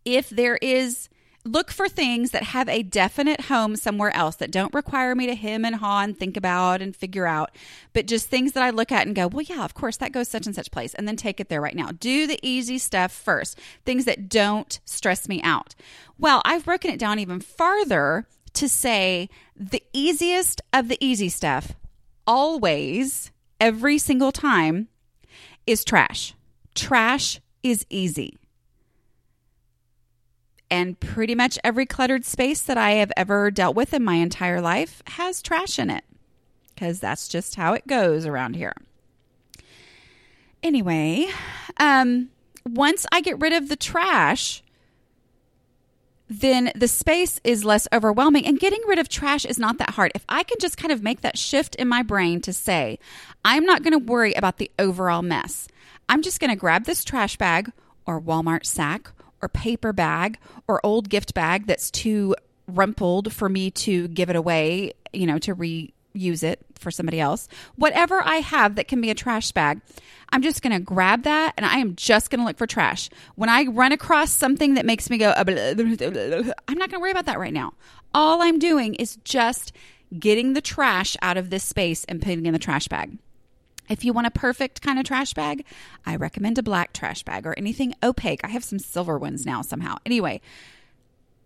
if 0.05 0.31
there 0.31 0.57
is 0.57 1.09
look 1.47 1.71
for 1.71 1.89
things 1.89 2.33
that 2.33 2.43
have 2.43 2.69
a 2.69 2.83
definite 2.83 3.43
home 3.43 3.77
somewhere 3.77 4.15
else 4.15 4.37
that 4.37 4.51
don't 4.51 4.75
require 4.75 5.15
me 5.15 5.27
to 5.27 5.35
hem 5.35 5.65
and 5.65 5.77
haw 5.77 6.03
and 6.03 6.19
think 6.19 6.37
about 6.37 6.83
and 6.83 6.95
figure 6.95 7.27
out, 7.27 7.51
but 7.93 8.07
just 8.07 8.29
things 8.29 8.53
that 8.53 8.65
I 8.65 8.71
look 8.71 8.91
at 8.91 9.07
and 9.07 9.15
go, 9.15 9.29
well, 9.29 9.45
yeah, 9.49 9.65
of 9.65 9.75
course, 9.75 9.97
that 9.99 10.13
goes 10.13 10.29
such 10.29 10.47
and 10.47 10.55
such 10.55 10.71
place, 10.71 10.93
and 10.95 11.07
then 11.07 11.17
take 11.17 11.39
it 11.39 11.49
there 11.49 11.61
right 11.61 11.77
now. 11.77 11.91
Do 11.99 12.27
the 12.27 12.41
easy 12.43 12.79
stuff 12.79 13.13
first, 13.13 13.59
things 13.85 14.05
that 14.07 14.29
don't 14.29 14.81
stress 14.85 15.29
me 15.29 15.41
out. 15.43 15.75
Well, 16.19 16.43
I've 16.45 16.65
broken 16.65 16.91
it 16.91 16.99
down 16.99 17.19
even 17.21 17.41
farther 17.41 18.27
to 18.57 18.69
say 18.69 19.29
the 19.55 19.83
easiest 19.93 20.61
of 20.73 20.89
the 20.89 20.99
easy 21.01 21.29
stuff, 21.29 21.75
always, 22.27 23.31
every 23.61 23.99
single 23.99 24.33
time, 24.33 24.89
is 25.67 25.85
trash. 25.85 26.35
Trash 26.75 27.41
is 27.63 27.87
easy. 27.91 28.37
And 30.71 30.99
pretty 30.99 31.35
much 31.35 31.59
every 31.63 31.87
cluttered 31.87 32.25
space 32.25 32.61
that 32.63 32.77
I 32.77 32.93
have 32.93 33.13
ever 33.17 33.51
dealt 33.51 33.77
with 33.77 33.95
in 33.95 34.03
my 34.03 34.17
entire 34.17 34.61
life 34.61 35.03
has 35.07 35.41
trash 35.41 35.79
in 35.79 35.91
it 35.91 36.05
because 36.75 37.01
that's 37.01 37.29
just 37.29 37.55
how 37.55 37.73
it 37.73 37.87
goes 37.87 38.27
around 38.27 38.57
here. 38.57 38.75
Anyway, 40.63 41.27
um, 41.79 42.29
once 42.69 43.07
I 43.13 43.21
get 43.21 43.41
rid 43.41 43.53
of 43.53 43.69
the 43.69 43.77
trash, 43.77 44.63
then 46.29 46.73
the 46.75 46.89
space 46.89 47.41
is 47.45 47.65
less 47.65 47.87
overwhelming. 47.93 48.47
And 48.47 48.59
getting 48.59 48.81
rid 48.87 48.99
of 48.99 49.09
trash 49.09 49.45
is 49.45 49.59
not 49.59 49.79
that 49.79 49.91
hard. 49.91 50.13
If 50.15 50.25
I 50.29 50.43
can 50.43 50.59
just 50.61 50.77
kind 50.77 50.93
of 50.93 51.03
make 51.03 51.21
that 51.21 51.39
shift 51.39 51.75
in 51.77 51.89
my 51.89 52.03
brain 52.03 52.41
to 52.43 52.53
say, 52.53 52.99
I'm 53.45 53.65
not 53.65 53.83
going 53.83 53.93
to 53.93 54.05
worry 54.05 54.35
about 54.35 54.59
the 54.59 54.71
overall 54.79 55.23
mess, 55.23 55.69
I'm 56.09 56.23
just 56.23 56.41
going 56.41 56.51
to 56.51 56.57
grab 56.57 56.85
this 56.85 57.05
trash 57.05 57.37
bag 57.37 57.73
or 58.07 58.21
Walmart 58.21 58.67
sack 58.67 59.11
or 59.43 59.49
paper 59.49 59.93
bag 59.93 60.39
or 60.67 60.85
old 60.85 61.09
gift 61.09 61.35
bag 61.35 61.67
that's 61.67 61.91
too 61.91 62.35
rumpled 62.69 63.33
for 63.33 63.49
me 63.49 63.71
to 63.71 64.09
give 64.09 64.31
it 64.31 64.37
away, 64.37 64.93
you 65.13 65.27
know, 65.27 65.39
to 65.39 65.55
reuse 66.17 66.43
it 66.43 66.61
for 66.75 66.91
somebody 66.91 67.21
else. 67.21 67.49
Whatever 67.77 68.23
I 68.23 68.37
have 68.37 68.75
that 68.77 68.89
can 68.89 69.01
be 69.01 69.11
a 69.11 69.15
trash 69.15 69.53
bag, 69.53 69.81
I'm 70.31 70.43
just 70.43 70.63
going 70.63 70.73
to 70.73 70.81
grab 70.81 71.23
that 71.23 71.55
and 71.57 71.65
I 71.65 71.79
am 71.79 71.95
just 71.97 72.31
going 72.31 72.41
to 72.41 72.47
look 72.47 72.59
for 72.59 72.67
trash. 72.67 73.09
When 73.35 73.49
I 73.49 73.65
run 73.65 73.93
across 73.93 74.31
something 74.31 74.75
that 74.75 74.87
makes 74.87 75.09
me 75.11 75.19
go, 75.19 75.31
uh, 75.31 75.45
I'm 75.47 76.79
not 76.79 76.91
going 76.91 76.99
to 76.99 77.01
worry 77.01 77.11
about 77.11 77.27
that 77.27 77.39
right 77.39 77.53
now. 77.53 77.75
All 78.15 78.43
I'm 78.43 78.59
doing 78.59 78.95
is 78.95 79.17
just 79.25 79.73
getting 80.19 80.53
the 80.53 80.61
trash 80.61 81.17
out 81.23 81.37
of 81.37 81.51
this 81.51 81.65
space 81.65 82.05
and 82.05 82.21
putting 82.21 82.47
in 82.47 82.53
the 82.53 82.59
trash 82.59 82.89
bag. 82.89 83.19
If 83.89 84.05
you 84.05 84.13
want 84.13 84.27
a 84.27 84.33
perfect 84.33 84.83
kind 84.83 84.99
of 84.99 85.05
trash 85.05 85.33
bag, 85.33 85.65
I 86.05 86.17
recommend 86.17 86.59
a 86.59 86.63
black 86.63 86.93
trash 86.93 87.23
bag 87.23 87.47
or 87.47 87.55
anything 87.57 87.95
opaque. 88.03 88.41
I 88.43 88.49
have 88.49 88.65
some 88.65 88.79
silver 88.79 89.17
ones 89.19 89.47
now 89.47 89.63
somehow. 89.63 89.97
Anyway, 90.05 90.41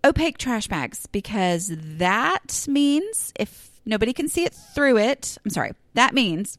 opaque 0.04 0.38
trash 0.38 0.66
bags 0.66 1.06
because 1.06 1.70
that 1.74 2.66
means 2.68 3.32
if 3.38 3.69
nobody 3.84 4.12
can 4.12 4.28
see 4.28 4.44
it 4.44 4.54
through 4.54 4.98
it, 4.98 5.38
I'm 5.44 5.50
sorry, 5.50 5.72
that 5.94 6.14
means 6.14 6.58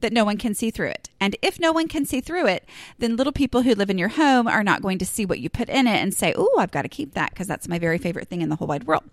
that 0.00 0.12
no 0.12 0.24
one 0.24 0.38
can 0.38 0.54
see 0.54 0.70
through 0.70 0.88
it. 0.88 1.10
And 1.20 1.36
if 1.42 1.60
no 1.60 1.72
one 1.72 1.88
can 1.88 2.04
see 2.04 2.20
through 2.20 2.46
it, 2.46 2.66
then 2.98 3.16
little 3.16 3.32
people 3.32 3.62
who 3.62 3.74
live 3.74 3.90
in 3.90 3.98
your 3.98 4.08
home 4.08 4.48
are 4.48 4.64
not 4.64 4.82
going 4.82 4.98
to 4.98 5.06
see 5.06 5.26
what 5.26 5.40
you 5.40 5.50
put 5.50 5.68
in 5.68 5.86
it 5.86 6.00
and 6.00 6.14
say, 6.14 6.34
Oh, 6.36 6.56
I've 6.58 6.70
got 6.70 6.82
to 6.82 6.88
keep 6.88 7.14
that 7.14 7.30
because 7.30 7.46
that's 7.46 7.68
my 7.68 7.78
very 7.78 7.98
favorite 7.98 8.28
thing 8.28 8.40
in 8.40 8.48
the 8.48 8.56
whole 8.56 8.68
wide 8.68 8.84
world. 8.84 9.04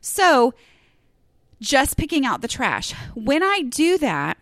So, 0.00 0.54
just 1.60 1.96
picking 1.96 2.26
out 2.26 2.42
the 2.42 2.48
trash. 2.48 2.92
When 3.14 3.42
I 3.42 3.62
do 3.62 3.96
that, 3.98 4.36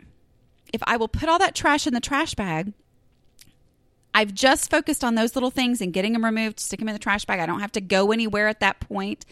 if 0.73 0.83
I 0.85 0.97
will 0.97 1.09
put 1.09 1.29
all 1.29 1.39
that 1.39 1.55
trash 1.55 1.87
in 1.87 1.95
the 1.95 2.01
trash 2.01 2.35
bag, 2.35 2.73
I've 4.13 4.35
just 4.35 4.71
focused 4.71 5.05
on 5.05 5.15
those 5.15 5.35
little 5.37 5.51
things 5.51 5.81
and 5.81 5.93
getting 5.93 6.13
them 6.13 6.25
removed, 6.25 6.59
stick 6.59 6.81
them 6.81 6.89
in 6.89 6.95
the 6.95 7.01
trash 7.01 7.25
bag. 7.25 7.41
I 7.41 7.47
don't 7.47 7.61
have 7.61 7.73
to 7.73 7.81
go 7.81 8.11
anywhere 8.11 8.49
at 8.49 8.61
that 8.61 8.81
point. 8.81 9.25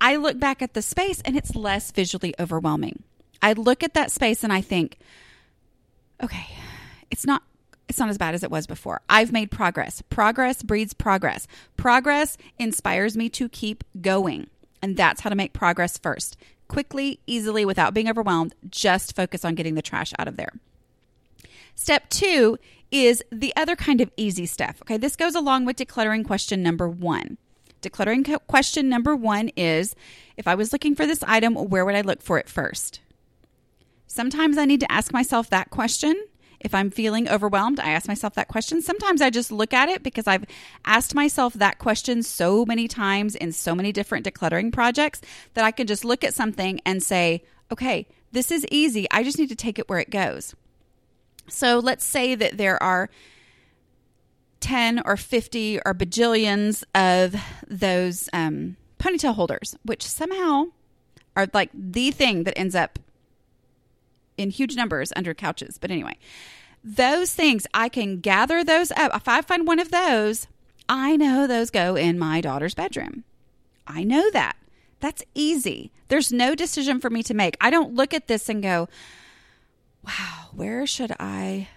I 0.00 0.16
look 0.16 0.38
back 0.38 0.62
at 0.62 0.74
the 0.74 0.82
space 0.82 1.20
and 1.22 1.36
it's 1.36 1.56
less 1.56 1.90
visually 1.90 2.34
overwhelming. 2.38 3.02
I 3.42 3.52
look 3.52 3.82
at 3.82 3.94
that 3.94 4.10
space 4.10 4.44
and 4.44 4.52
I 4.52 4.60
think, 4.60 4.98
okay, 6.22 6.46
it's 7.10 7.26
not 7.26 7.42
it's 7.88 7.98
not 7.98 8.10
as 8.10 8.18
bad 8.18 8.34
as 8.34 8.42
it 8.42 8.50
was 8.50 8.66
before. 8.66 9.00
I've 9.08 9.32
made 9.32 9.50
progress. 9.50 10.02
Progress 10.10 10.62
breeds 10.62 10.92
progress. 10.92 11.46
Progress 11.78 12.36
inspires 12.58 13.16
me 13.16 13.30
to 13.30 13.48
keep 13.48 13.82
going. 14.00 14.48
And 14.82 14.96
that's 14.96 15.22
how 15.22 15.30
to 15.30 15.36
make 15.36 15.54
progress 15.54 15.96
first. 15.96 16.36
Quickly, 16.68 17.18
easily, 17.26 17.64
without 17.64 17.94
being 17.94 18.10
overwhelmed, 18.10 18.54
just 18.68 19.16
focus 19.16 19.42
on 19.42 19.54
getting 19.54 19.74
the 19.74 19.80
trash 19.80 20.12
out 20.18 20.28
of 20.28 20.36
there. 20.36 20.52
Step 21.74 22.10
two 22.10 22.58
is 22.90 23.24
the 23.32 23.56
other 23.56 23.74
kind 23.74 24.02
of 24.02 24.10
easy 24.18 24.44
stuff. 24.44 24.82
Okay, 24.82 24.98
this 24.98 25.16
goes 25.16 25.34
along 25.34 25.64
with 25.64 25.76
decluttering 25.76 26.26
question 26.26 26.62
number 26.62 26.88
one. 26.88 27.38
Decluttering 27.82 28.38
question 28.46 28.88
number 28.88 29.14
one 29.14 29.50
is 29.56 29.94
if 30.36 30.48
I 30.48 30.54
was 30.54 30.72
looking 30.72 30.94
for 30.94 31.06
this 31.06 31.22
item, 31.24 31.54
where 31.54 31.84
would 31.84 31.94
I 31.94 32.00
look 32.00 32.22
for 32.22 32.38
it 32.38 32.48
first? 32.48 33.00
Sometimes 34.06 34.58
I 34.58 34.64
need 34.64 34.80
to 34.80 34.90
ask 34.90 35.12
myself 35.12 35.50
that 35.50 35.70
question. 35.70 36.26
If 36.60 36.74
I'm 36.74 36.90
feeling 36.90 37.28
overwhelmed, 37.28 37.78
I 37.78 37.90
ask 37.90 38.08
myself 38.08 38.34
that 38.34 38.48
question. 38.48 38.82
Sometimes 38.82 39.22
I 39.22 39.30
just 39.30 39.52
look 39.52 39.72
at 39.72 39.88
it 39.88 40.02
because 40.02 40.26
I've 40.26 40.44
asked 40.84 41.14
myself 41.14 41.54
that 41.54 41.78
question 41.78 42.22
so 42.24 42.64
many 42.64 42.88
times 42.88 43.36
in 43.36 43.52
so 43.52 43.74
many 43.74 43.92
different 43.92 44.26
decluttering 44.26 44.72
projects 44.72 45.20
that 45.54 45.64
I 45.64 45.70
can 45.70 45.86
just 45.86 46.04
look 46.04 46.24
at 46.24 46.34
something 46.34 46.80
and 46.84 47.00
say, 47.00 47.44
okay, 47.70 48.08
this 48.32 48.50
is 48.50 48.66
easy. 48.72 49.06
I 49.10 49.22
just 49.22 49.38
need 49.38 49.50
to 49.50 49.56
take 49.56 49.78
it 49.78 49.88
where 49.88 50.00
it 50.00 50.10
goes. 50.10 50.54
So 51.48 51.78
let's 51.78 52.04
say 52.04 52.34
that 52.34 52.56
there 52.58 52.82
are 52.82 53.08
10 54.60 55.02
or 55.04 55.16
50 55.16 55.80
or 55.84 55.94
bajillions 55.94 56.82
of 56.94 57.34
those 57.68 58.28
um, 58.32 58.76
ponytail 58.98 59.34
holders, 59.34 59.76
which 59.84 60.02
somehow 60.02 60.64
are 61.36 61.48
like 61.54 61.70
the 61.72 62.10
thing 62.10 62.44
that 62.44 62.58
ends 62.58 62.74
up 62.74 62.98
in 64.36 64.50
huge 64.50 64.76
numbers 64.76 65.12
under 65.16 65.34
couches. 65.34 65.78
But 65.78 65.90
anyway, 65.90 66.16
those 66.82 67.34
things, 67.34 67.66
I 67.74 67.88
can 67.88 68.20
gather 68.20 68.64
those 68.64 68.90
up. 68.92 69.14
If 69.14 69.28
I 69.28 69.42
find 69.42 69.66
one 69.66 69.78
of 69.78 69.90
those, 69.90 70.46
I 70.88 71.16
know 71.16 71.46
those 71.46 71.70
go 71.70 71.96
in 71.96 72.18
my 72.18 72.40
daughter's 72.40 72.74
bedroom. 72.74 73.24
I 73.86 74.04
know 74.04 74.30
that. 74.30 74.56
That's 75.00 75.22
easy. 75.34 75.92
There's 76.08 76.32
no 76.32 76.54
decision 76.54 77.00
for 77.00 77.10
me 77.10 77.22
to 77.24 77.34
make. 77.34 77.56
I 77.60 77.70
don't 77.70 77.94
look 77.94 78.14
at 78.14 78.26
this 78.26 78.48
and 78.48 78.62
go, 78.62 78.88
wow, 80.04 80.48
where 80.52 80.86
should 80.86 81.12
I 81.20 81.68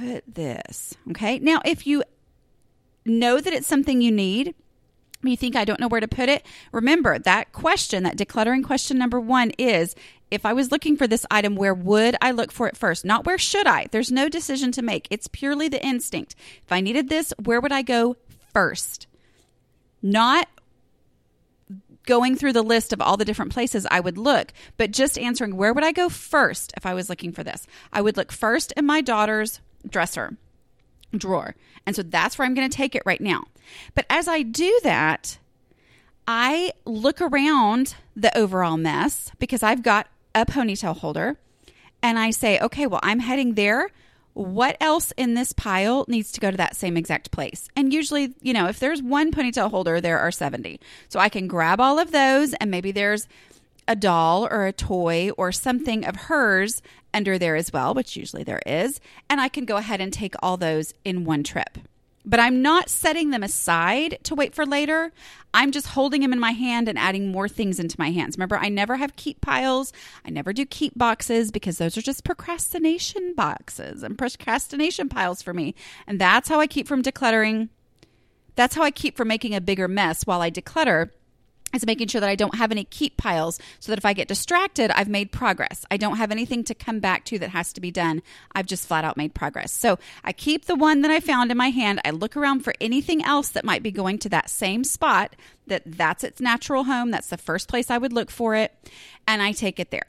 put 0.00 0.24
this? 0.34 0.94
Okay. 1.10 1.38
Now, 1.38 1.60
if 1.64 1.86
you 1.86 2.02
know 3.04 3.40
that 3.40 3.52
it's 3.52 3.66
something 3.66 4.00
you 4.00 4.12
need, 4.12 4.54
you 5.22 5.36
think 5.36 5.56
I 5.56 5.64
don't 5.64 5.80
know 5.80 5.88
where 5.88 6.00
to 6.00 6.08
put 6.08 6.28
it, 6.28 6.44
remember 6.72 7.18
that 7.18 7.52
question, 7.52 8.04
that 8.04 8.16
decluttering 8.16 8.64
question 8.64 8.98
number 8.98 9.20
one 9.20 9.50
is 9.58 9.94
if 10.30 10.46
I 10.46 10.52
was 10.52 10.70
looking 10.70 10.96
for 10.96 11.06
this 11.06 11.26
item, 11.30 11.56
where 11.56 11.74
would 11.74 12.16
I 12.22 12.30
look 12.30 12.52
for 12.52 12.68
it 12.68 12.76
first? 12.76 13.04
Not 13.04 13.26
where 13.26 13.38
should 13.38 13.66
I? 13.66 13.86
There's 13.90 14.12
no 14.12 14.28
decision 14.28 14.72
to 14.72 14.82
make. 14.82 15.08
It's 15.10 15.28
purely 15.28 15.68
the 15.68 15.84
instinct. 15.84 16.36
If 16.64 16.72
I 16.72 16.80
needed 16.80 17.08
this, 17.08 17.34
where 17.42 17.60
would 17.60 17.72
I 17.72 17.82
go 17.82 18.16
first? 18.52 19.06
Not 20.02 20.48
going 22.06 22.34
through 22.34 22.54
the 22.54 22.62
list 22.62 22.92
of 22.92 23.00
all 23.00 23.16
the 23.16 23.24
different 23.24 23.52
places 23.52 23.86
I 23.90 24.00
would 24.00 24.16
look, 24.16 24.52
but 24.76 24.90
just 24.90 25.18
answering 25.18 25.56
where 25.56 25.74
would 25.74 25.84
I 25.84 25.92
go 25.92 26.08
first 26.08 26.72
if 26.76 26.86
I 26.86 26.94
was 26.94 27.10
looking 27.10 27.32
for 27.32 27.44
this? 27.44 27.66
I 27.92 28.00
would 28.00 28.16
look 28.16 28.32
first 28.32 28.72
in 28.76 28.86
my 28.86 29.00
daughter's 29.00 29.60
dresser 29.88 30.36
drawer. 31.16 31.54
And 31.86 31.96
so 31.96 32.02
that's 32.02 32.38
where 32.38 32.46
I'm 32.46 32.54
going 32.54 32.68
to 32.68 32.76
take 32.76 32.94
it 32.94 33.02
right 33.04 33.20
now. 33.20 33.44
But 33.94 34.06
as 34.08 34.28
I 34.28 34.42
do 34.42 34.80
that, 34.84 35.38
I 36.26 36.72
look 36.84 37.20
around 37.20 37.94
the 38.14 38.36
overall 38.36 38.76
mess 38.76 39.32
because 39.38 39.62
I've 39.62 39.82
got 39.82 40.06
a 40.34 40.46
ponytail 40.46 40.96
holder 40.98 41.36
and 42.02 42.18
I 42.18 42.30
say, 42.30 42.60
okay, 42.60 42.86
well, 42.86 43.00
I'm 43.02 43.20
heading 43.20 43.54
there 43.54 43.88
what 44.34 44.76
else 44.80 45.12
in 45.16 45.34
this 45.34 45.52
pile 45.52 46.04
needs 46.08 46.32
to 46.32 46.40
go 46.40 46.50
to 46.50 46.56
that 46.56 46.76
same 46.76 46.96
exact 46.96 47.30
place? 47.30 47.68
And 47.76 47.92
usually, 47.92 48.34
you 48.40 48.52
know, 48.52 48.66
if 48.66 48.78
there's 48.78 49.02
one 49.02 49.32
ponytail 49.32 49.70
holder, 49.70 50.00
there 50.00 50.18
are 50.18 50.30
70. 50.30 50.80
So 51.08 51.18
I 51.18 51.28
can 51.28 51.48
grab 51.48 51.80
all 51.80 51.98
of 51.98 52.12
those, 52.12 52.54
and 52.54 52.70
maybe 52.70 52.92
there's 52.92 53.26
a 53.88 53.96
doll 53.96 54.46
or 54.46 54.66
a 54.66 54.72
toy 54.72 55.30
or 55.36 55.50
something 55.50 56.04
of 56.04 56.14
hers 56.14 56.80
under 57.12 57.38
there 57.38 57.56
as 57.56 57.72
well, 57.72 57.94
which 57.94 58.16
usually 58.16 58.44
there 58.44 58.62
is. 58.66 59.00
And 59.28 59.40
I 59.40 59.48
can 59.48 59.64
go 59.64 59.76
ahead 59.76 60.00
and 60.00 60.12
take 60.12 60.34
all 60.42 60.56
those 60.56 60.94
in 61.04 61.24
one 61.24 61.42
trip 61.42 61.78
but 62.24 62.40
I'm 62.40 62.62
not 62.62 62.88
setting 62.88 63.30
them 63.30 63.42
aside 63.42 64.18
to 64.24 64.34
wait 64.34 64.54
for 64.54 64.66
later. 64.66 65.12
I'm 65.54 65.72
just 65.72 65.88
holding 65.88 66.20
them 66.20 66.32
in 66.32 66.38
my 66.38 66.52
hand 66.52 66.88
and 66.88 66.98
adding 66.98 67.32
more 67.32 67.48
things 67.48 67.80
into 67.80 67.96
my 67.98 68.10
hands. 68.10 68.36
Remember, 68.36 68.56
I 68.56 68.68
never 68.68 68.96
have 68.96 69.16
keep 69.16 69.40
piles. 69.40 69.92
I 70.24 70.30
never 70.30 70.52
do 70.52 70.66
keep 70.66 70.96
boxes 70.96 71.50
because 71.50 71.78
those 71.78 71.96
are 71.96 72.02
just 72.02 72.24
procrastination 72.24 73.34
boxes 73.34 74.02
and 74.02 74.18
procrastination 74.18 75.08
piles 75.08 75.42
for 75.42 75.54
me. 75.54 75.74
And 76.06 76.20
that's 76.20 76.48
how 76.48 76.60
I 76.60 76.66
keep 76.66 76.86
from 76.86 77.02
decluttering. 77.02 77.68
That's 78.54 78.74
how 78.74 78.82
I 78.82 78.90
keep 78.90 79.16
from 79.16 79.28
making 79.28 79.54
a 79.54 79.60
bigger 79.60 79.88
mess 79.88 80.26
while 80.26 80.42
I 80.42 80.50
declutter 80.50 81.10
is 81.72 81.86
making 81.86 82.08
sure 82.08 82.20
that 82.20 82.30
I 82.30 82.34
don't 82.34 82.56
have 82.56 82.70
any 82.70 82.84
keep 82.84 83.16
piles 83.16 83.58
so 83.78 83.92
that 83.92 83.98
if 83.98 84.04
I 84.04 84.12
get 84.12 84.28
distracted, 84.28 84.90
I've 84.90 85.08
made 85.08 85.32
progress. 85.32 85.84
I 85.90 85.96
don't 85.96 86.16
have 86.16 86.30
anything 86.30 86.64
to 86.64 86.74
come 86.74 87.00
back 87.00 87.24
to 87.26 87.38
that 87.38 87.50
has 87.50 87.72
to 87.74 87.80
be 87.80 87.90
done. 87.90 88.22
I've 88.54 88.66
just 88.66 88.86
flat 88.86 89.04
out 89.04 89.16
made 89.16 89.34
progress. 89.34 89.72
So 89.72 89.98
I 90.24 90.32
keep 90.32 90.66
the 90.66 90.74
one 90.74 91.02
that 91.02 91.10
I 91.10 91.20
found 91.20 91.50
in 91.50 91.56
my 91.56 91.70
hand. 91.70 92.00
I 92.04 92.10
look 92.10 92.36
around 92.36 92.60
for 92.60 92.74
anything 92.80 93.24
else 93.24 93.50
that 93.50 93.64
might 93.64 93.82
be 93.82 93.90
going 93.90 94.18
to 94.18 94.28
that 94.30 94.50
same 94.50 94.84
spot 94.84 95.36
that 95.66 95.82
that's 95.86 96.24
its 96.24 96.40
natural 96.40 96.84
home. 96.84 97.10
That's 97.10 97.28
the 97.28 97.38
first 97.38 97.68
place 97.68 97.90
I 97.90 97.98
would 97.98 98.12
look 98.12 98.30
for 98.30 98.54
it. 98.54 98.74
And 99.26 99.40
I 99.40 99.52
take 99.52 99.78
it 99.78 99.90
there. 99.90 100.06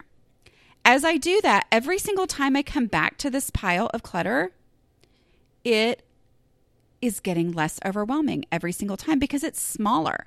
As 0.84 1.06
I 1.06 1.18
do 1.18 1.39
that, 1.41 1.68
every 1.72 2.00
single 2.00 2.25
time 2.25 2.56
I 2.56 2.63
come 2.63 2.88
back 2.88 3.18
to 3.20 3.30
this 3.30 3.51
pile 3.51 3.88
of 3.94 4.01
clutter, 4.01 4.51
it 5.63 6.01
is 7.01 7.20
getting 7.20 7.51
less 7.51 7.80
overwhelming 7.86 8.46
every 8.51 8.72
single 8.72 8.98
time 8.98 9.20
because 9.20 9.44
it's 9.44 9.62
smaller. 9.62 10.25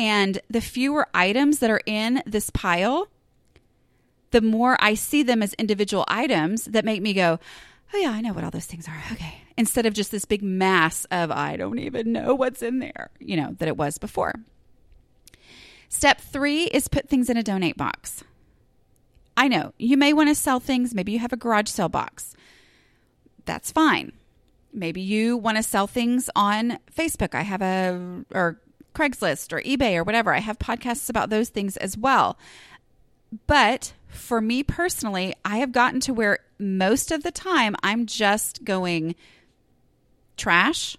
And 0.00 0.40
the 0.48 0.62
fewer 0.62 1.06
items 1.12 1.58
that 1.58 1.68
are 1.68 1.82
in 1.84 2.22
this 2.24 2.48
pile, 2.48 3.08
the 4.30 4.40
more 4.40 4.78
I 4.80 4.94
see 4.94 5.22
them 5.22 5.42
as 5.42 5.52
individual 5.54 6.06
items 6.08 6.64
that 6.64 6.86
make 6.86 7.02
me 7.02 7.12
go, 7.12 7.38
oh, 7.92 7.98
yeah, 7.98 8.10
I 8.10 8.22
know 8.22 8.32
what 8.32 8.42
all 8.42 8.50
those 8.50 8.64
things 8.64 8.88
are. 8.88 9.02
Okay. 9.12 9.42
Instead 9.58 9.84
of 9.84 9.92
just 9.92 10.10
this 10.10 10.24
big 10.24 10.42
mass 10.42 11.04
of, 11.10 11.30
I 11.30 11.58
don't 11.58 11.78
even 11.78 12.12
know 12.12 12.34
what's 12.34 12.62
in 12.62 12.78
there, 12.78 13.10
you 13.18 13.36
know, 13.36 13.54
that 13.58 13.68
it 13.68 13.76
was 13.76 13.98
before. 13.98 14.36
Step 15.90 16.18
three 16.18 16.64
is 16.64 16.88
put 16.88 17.10
things 17.10 17.28
in 17.28 17.36
a 17.36 17.42
donate 17.42 17.76
box. 17.76 18.24
I 19.36 19.48
know 19.48 19.74
you 19.76 19.98
may 19.98 20.14
want 20.14 20.30
to 20.30 20.34
sell 20.34 20.60
things. 20.60 20.94
Maybe 20.94 21.12
you 21.12 21.18
have 21.18 21.34
a 21.34 21.36
garage 21.36 21.68
sale 21.68 21.90
box. 21.90 22.34
That's 23.44 23.70
fine. 23.70 24.12
Maybe 24.72 25.02
you 25.02 25.36
want 25.36 25.58
to 25.58 25.62
sell 25.62 25.86
things 25.86 26.30
on 26.34 26.78
Facebook. 26.96 27.34
I 27.34 27.42
have 27.42 27.60
a, 27.60 28.24
or 28.32 28.60
Craigslist 28.94 29.52
or 29.52 29.60
eBay 29.62 29.96
or 29.96 30.04
whatever. 30.04 30.34
I 30.34 30.40
have 30.40 30.58
podcasts 30.58 31.08
about 31.08 31.30
those 31.30 31.48
things 31.48 31.76
as 31.76 31.96
well. 31.96 32.38
But 33.46 33.92
for 34.08 34.40
me 34.40 34.62
personally, 34.62 35.34
I 35.44 35.58
have 35.58 35.72
gotten 35.72 36.00
to 36.00 36.14
where 36.14 36.40
most 36.58 37.12
of 37.12 37.22
the 37.22 37.30
time 37.30 37.76
I'm 37.82 38.06
just 38.06 38.64
going 38.64 39.14
trash, 40.36 40.96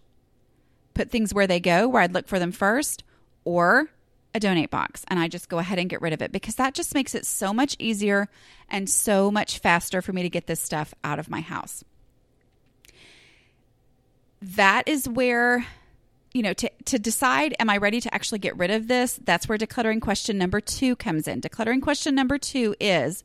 put 0.93 1.10
things 1.10 1.33
where 1.33 1.48
they 1.48 1.60
go, 1.60 1.88
where 1.88 2.01
I'd 2.01 2.13
look 2.13 2.27
for 2.27 2.39
them 2.39 2.51
first, 2.51 3.03
or 3.43 3.89
a 4.33 4.39
donate 4.39 4.69
box. 4.69 5.03
And 5.07 5.19
I 5.19 5.27
just 5.27 5.50
go 5.50 5.60
ahead 5.60 5.79
and 5.79 5.89
get 5.89 6.01
rid 6.01 6.13
of 6.13 6.21
it 6.21 6.31
because 6.31 6.55
that 6.55 6.74
just 6.74 6.93
makes 6.93 7.15
it 7.15 7.25
so 7.25 7.53
much 7.53 7.75
easier 7.79 8.29
and 8.69 8.89
so 8.89 9.29
much 9.29 9.60
faster 9.60 10.01
for 10.01 10.13
me 10.13 10.21
to 10.24 10.29
get 10.29 10.48
this 10.48 10.62
stuff 10.62 10.93
out 11.03 11.19
of 11.19 11.29
my 11.29 11.41
house. 11.41 11.83
That 14.41 14.88
is 14.88 15.07
where 15.07 15.65
you 16.33 16.41
know, 16.41 16.53
to, 16.53 16.69
to 16.85 17.00
decide, 17.00 17.55
am 17.59 17.69
I 17.69 17.77
ready 17.77 18.00
to 18.01 18.13
actually 18.13 18.39
get 18.39 18.57
rid 18.57 18.71
of 18.71 18.88
this? 18.88 19.19
That's 19.23 19.47
where 19.47 19.57
decluttering 19.57 20.01
question 20.01 20.38
number 20.38 20.61
two 20.61 20.95
comes 20.95 21.27
in. 21.27 21.41
Decluttering 21.41 21.81
question 21.81 22.15
number 22.15 22.38
two 22.38 22.75
is 22.79 23.23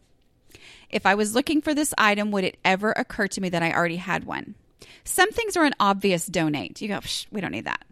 if 0.90 1.06
I 1.06 1.14
was 1.14 1.34
looking 1.34 1.60
for 1.60 1.74
this 1.74 1.94
item, 1.98 2.30
would 2.32 2.44
it 2.44 2.58
ever 2.64 2.92
occur 2.92 3.26
to 3.28 3.40
me 3.40 3.48
that 3.48 3.62
I 3.62 3.72
already 3.72 3.96
had 3.96 4.24
one? 4.24 4.54
Some 5.04 5.30
things 5.30 5.56
are 5.56 5.64
an 5.64 5.74
obvious 5.78 6.26
donate. 6.26 6.80
You 6.80 6.88
go, 6.88 7.00
we 7.30 7.40
don't 7.40 7.52
need 7.52 7.66
that. 7.66 7.84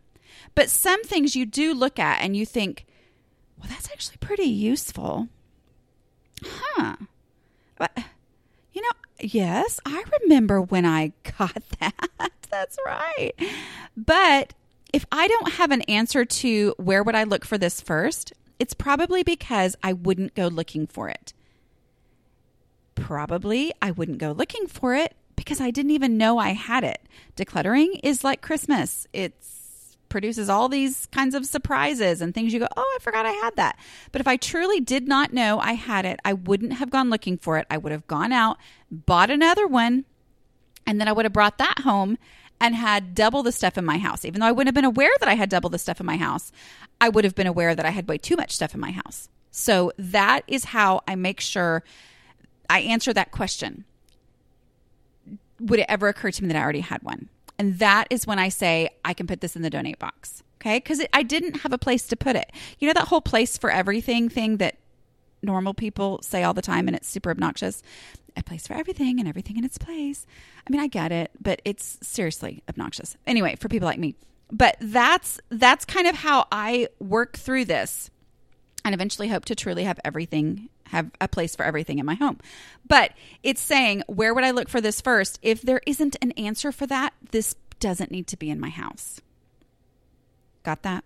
But 0.54 0.70
some 0.70 1.02
things 1.04 1.36
you 1.36 1.46
do 1.46 1.74
look 1.74 1.98
at 1.98 2.20
and 2.20 2.36
you 2.36 2.44
think, 2.44 2.86
well, 3.58 3.68
that's 3.68 3.90
actually 3.90 4.16
pretty 4.18 4.44
useful. 4.44 5.28
Huh. 6.44 6.96
But, 7.76 7.96
you 8.72 8.82
know, 8.82 8.88
yes, 9.20 9.80
I 9.86 10.04
remember 10.22 10.60
when 10.60 10.84
I 10.84 11.12
got 11.38 11.62
that. 11.80 12.08
that's 12.50 12.76
right. 12.84 13.32
But 13.96 14.54
if 14.94 15.04
I 15.10 15.26
don't 15.26 15.54
have 15.54 15.72
an 15.72 15.82
answer 15.82 16.24
to 16.24 16.72
where 16.78 17.02
would 17.02 17.16
I 17.16 17.24
look 17.24 17.44
for 17.44 17.58
this 17.58 17.80
first, 17.80 18.32
it's 18.60 18.74
probably 18.74 19.24
because 19.24 19.74
I 19.82 19.92
wouldn't 19.92 20.36
go 20.36 20.46
looking 20.46 20.86
for 20.86 21.08
it. 21.08 21.32
Probably 22.94 23.72
I 23.82 23.90
wouldn't 23.90 24.18
go 24.18 24.30
looking 24.30 24.68
for 24.68 24.94
it 24.94 25.16
because 25.34 25.60
I 25.60 25.72
didn't 25.72 25.90
even 25.90 26.16
know 26.16 26.38
I 26.38 26.50
had 26.50 26.84
it. 26.84 27.00
Decluttering 27.36 27.98
is 28.04 28.22
like 28.22 28.40
Christmas. 28.40 29.08
It 29.12 29.34
produces 30.08 30.48
all 30.48 30.68
these 30.68 31.06
kinds 31.06 31.34
of 31.34 31.44
surprises 31.44 32.20
and 32.20 32.32
things 32.32 32.52
you 32.52 32.60
go, 32.60 32.68
"Oh, 32.76 32.96
I 32.96 33.02
forgot 33.02 33.26
I 33.26 33.32
had 33.32 33.56
that." 33.56 33.76
But 34.12 34.20
if 34.20 34.28
I 34.28 34.36
truly 34.36 34.78
did 34.78 35.08
not 35.08 35.32
know 35.32 35.58
I 35.58 35.72
had 35.72 36.04
it, 36.04 36.20
I 36.24 36.34
wouldn't 36.34 36.74
have 36.74 36.90
gone 36.90 37.10
looking 37.10 37.36
for 37.36 37.58
it. 37.58 37.66
I 37.68 37.78
would 37.78 37.90
have 37.90 38.06
gone 38.06 38.32
out, 38.32 38.58
bought 38.92 39.28
another 39.28 39.66
one, 39.66 40.04
and 40.86 41.00
then 41.00 41.08
I 41.08 41.12
would 41.12 41.24
have 41.24 41.32
brought 41.32 41.58
that 41.58 41.80
home 41.80 42.16
and 42.60 42.74
had 42.74 43.14
double 43.14 43.42
the 43.42 43.52
stuff 43.52 43.76
in 43.76 43.84
my 43.84 43.98
house. 43.98 44.24
Even 44.24 44.40
though 44.40 44.46
I 44.46 44.52
wouldn't 44.52 44.68
have 44.68 44.74
been 44.74 44.84
aware 44.84 45.10
that 45.20 45.28
I 45.28 45.34
had 45.34 45.50
double 45.50 45.70
the 45.70 45.78
stuff 45.78 46.00
in 46.00 46.06
my 46.06 46.16
house, 46.16 46.52
I 47.00 47.08
would 47.08 47.24
have 47.24 47.34
been 47.34 47.46
aware 47.46 47.74
that 47.74 47.84
I 47.84 47.90
had 47.90 48.08
way 48.08 48.18
too 48.18 48.36
much 48.36 48.54
stuff 48.54 48.74
in 48.74 48.80
my 48.80 48.90
house. 48.90 49.28
So 49.50 49.92
that 49.98 50.42
is 50.46 50.64
how 50.64 51.02
I 51.06 51.14
make 51.14 51.40
sure 51.40 51.84
I 52.68 52.80
answer 52.80 53.12
that 53.12 53.30
question. 53.30 53.84
Would 55.60 55.80
it 55.80 55.86
ever 55.88 56.08
occur 56.08 56.30
to 56.30 56.42
me 56.42 56.48
that 56.48 56.56
I 56.56 56.62
already 56.62 56.80
had 56.80 57.02
one? 57.02 57.28
And 57.58 57.78
that 57.78 58.08
is 58.10 58.26
when 58.26 58.38
I 58.38 58.48
say 58.48 58.90
I 59.04 59.14
can 59.14 59.26
put 59.26 59.40
this 59.40 59.54
in 59.54 59.62
the 59.62 59.70
donate 59.70 59.98
box. 59.98 60.42
Okay. 60.60 60.78
Because 60.78 61.02
I 61.12 61.22
didn't 61.22 61.60
have 61.60 61.72
a 61.72 61.78
place 61.78 62.06
to 62.08 62.16
put 62.16 62.36
it. 62.36 62.50
You 62.78 62.88
know, 62.88 62.94
that 62.94 63.08
whole 63.08 63.20
place 63.20 63.58
for 63.58 63.70
everything 63.70 64.28
thing 64.28 64.56
that 64.56 64.76
normal 65.42 65.74
people 65.74 66.20
say 66.22 66.42
all 66.42 66.54
the 66.54 66.62
time 66.62 66.88
and 66.88 66.96
it's 66.96 67.06
super 67.06 67.30
obnoxious 67.30 67.82
a 68.36 68.42
place 68.42 68.66
for 68.66 68.74
everything 68.74 69.18
and 69.18 69.28
everything 69.28 69.56
in 69.56 69.64
its 69.64 69.78
place. 69.78 70.26
I 70.66 70.70
mean, 70.70 70.80
I 70.80 70.86
get 70.86 71.12
it, 71.12 71.30
but 71.40 71.62
it's 71.64 71.98
seriously 72.02 72.62
obnoxious. 72.68 73.16
Anyway, 73.26 73.56
for 73.56 73.68
people 73.68 73.86
like 73.86 73.98
me. 73.98 74.14
But 74.50 74.76
that's 74.80 75.40
that's 75.48 75.84
kind 75.84 76.06
of 76.06 76.14
how 76.14 76.46
I 76.52 76.88
work 76.98 77.36
through 77.36 77.64
this 77.64 78.10
and 78.84 78.94
eventually 78.94 79.28
hope 79.28 79.46
to 79.46 79.54
truly 79.54 79.84
have 79.84 79.98
everything 80.04 80.68
have 80.88 81.10
a 81.20 81.26
place 81.26 81.56
for 81.56 81.64
everything 81.64 81.98
in 81.98 82.06
my 82.06 82.14
home. 82.14 82.38
But 82.86 83.12
it's 83.42 83.60
saying, 83.60 84.02
where 84.06 84.34
would 84.34 84.44
I 84.44 84.50
look 84.50 84.68
for 84.68 84.80
this 84.80 85.00
first? 85.00 85.38
If 85.42 85.62
there 85.62 85.80
isn't 85.86 86.16
an 86.20 86.32
answer 86.32 86.70
for 86.72 86.86
that, 86.86 87.14
this 87.30 87.54
doesn't 87.80 88.10
need 88.10 88.26
to 88.28 88.36
be 88.36 88.50
in 88.50 88.60
my 88.60 88.68
house. 88.68 89.20
Got 90.62 90.82
that? 90.82 91.04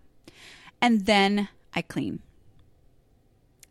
And 0.81 1.05
then 1.05 1.49
I 1.73 1.81
clean. 1.81 2.19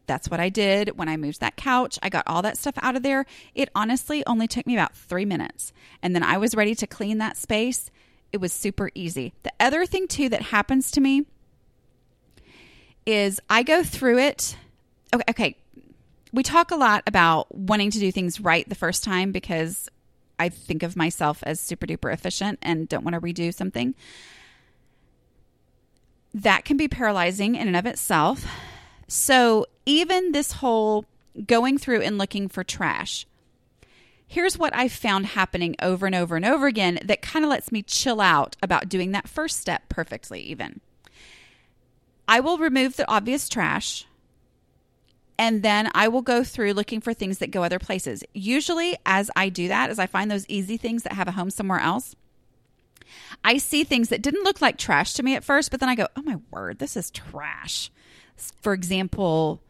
That's 0.09 0.29
what 0.29 0.41
I 0.41 0.49
did 0.49 0.99
when 0.99 1.09
I 1.09 1.17
moved 1.17 1.41
that 1.41 1.55
couch. 1.55 1.99
I 2.03 2.09
got 2.09 2.25
all 2.27 2.43
that 2.43 2.59
stuff 2.59 2.75
out 2.83 2.97
of 2.97 3.05
there. 3.05 3.27
It 3.55 3.69
honestly 3.75 4.27
only 4.27 4.49
took 4.49 4.67
me 4.67 4.75
about 4.75 4.97
three 4.97 5.25
minutes. 5.25 5.73
And 6.03 6.17
then 6.17 6.25
I 6.25 6.39
was 6.39 6.57
ready 6.57 6.75
to 6.75 6.87
clean 6.87 7.19
that 7.19 7.37
space. 7.37 7.91
It 8.33 8.39
was 8.39 8.53
super 8.53 8.91
easy. 8.95 9.35
The 9.45 9.53
other 9.61 9.87
thing, 9.87 10.09
too, 10.09 10.29
that 10.31 10.43
happens 10.43 10.91
to 10.93 11.01
me 11.01 11.27
is 13.07 13.41
I 13.49 13.63
go 13.63 13.85
through 13.85 14.19
it. 14.19 14.57
Okay, 15.15 15.25
okay. 15.31 15.57
We 16.33 16.43
talk 16.43 16.71
a 16.71 16.77
lot 16.77 17.05
about 17.07 17.55
wanting 17.55 17.91
to 17.91 17.99
do 17.99 18.11
things 18.13 18.41
right 18.41 18.69
the 18.69 18.75
first 18.75 19.05
time 19.05 19.33
because 19.33 19.89
I 20.39 20.49
think 20.49 20.83
of 20.83 20.97
myself 20.97 21.43
as 21.45 21.59
super 21.61 21.87
duper 21.87 22.13
efficient 22.13 22.59
and 22.63 22.89
don't 22.89 23.05
want 23.05 23.15
to 23.15 23.21
redo 23.21 23.53
something. 23.53 23.95
That 26.35 26.65
can 26.65 26.77
be 26.77 26.89
paralyzing 26.89 27.55
in 27.55 27.67
and 27.67 27.77
of 27.77 27.87
itself. 27.87 28.47
So, 29.09 29.65
even 29.89 30.33
this 30.33 30.53
whole 30.53 31.07
going 31.47 31.79
through 31.79 32.03
and 32.03 32.19
looking 32.19 32.49
for 32.49 32.63
trash, 32.63 33.27
here's 34.27 34.59
what 34.59 34.77
I've 34.77 34.93
found 34.93 35.27
happening 35.27 35.77
over 35.81 36.05
and 36.05 36.15
over 36.15 36.37
and 36.37 36.45
over 36.45 36.67
again 36.67 36.99
that 37.05 37.23
kind 37.23 37.43
of 37.43 37.51
lets 37.51 37.73
me 37.73 37.83
chill 37.83 38.21
out 38.21 38.55
about 38.63 38.91
doing 38.91 39.13
that 39.13 39.29
first 39.29 39.59
step 39.59 39.89
perfectly, 39.89 40.41
even. 40.41 40.81
I 42.29 42.41
will 42.41 42.59
remove 42.59 42.97
the 42.97 43.11
obvious 43.11 43.49
trash 43.49 44.05
and 45.39 45.63
then 45.63 45.91
I 45.95 46.09
will 46.09 46.21
go 46.21 46.45
through 46.45 46.75
looking 46.75 47.01
for 47.01 47.15
things 47.15 47.39
that 47.39 47.51
go 47.51 47.63
other 47.63 47.79
places. 47.79 48.23
Usually, 48.35 48.97
as 49.07 49.31
I 49.37 49.49
do 49.49 49.69
that, 49.69 49.89
as 49.89 49.99
I 49.99 50.07
find 50.07 50.31
those 50.31 50.45
easy 50.49 50.77
things 50.77 51.05
that 51.05 51.13
have 51.15 51.29
a 51.29 51.33
home 51.33 51.49
somewhere 51.49 51.79
else, 51.79 52.15
I 53.43 53.57
see 53.57 53.85
things 53.85 54.11
that 54.11 54.21
didn't 54.21 54.45
look 54.45 54.61
like 54.61 54.77
trash 54.77 55.15
to 55.15 55.23
me 55.23 55.35
at 55.35 55.45
first, 55.45 55.71
but 55.71 55.81
then 55.81 55.89
I 55.89 55.95
go, 55.95 56.09
oh 56.17 56.23
my 56.23 56.37
word, 56.51 56.79
this 56.79 56.97
is 56.97 57.11
trash 57.11 57.91
for 58.61 58.73
example, 58.73 59.61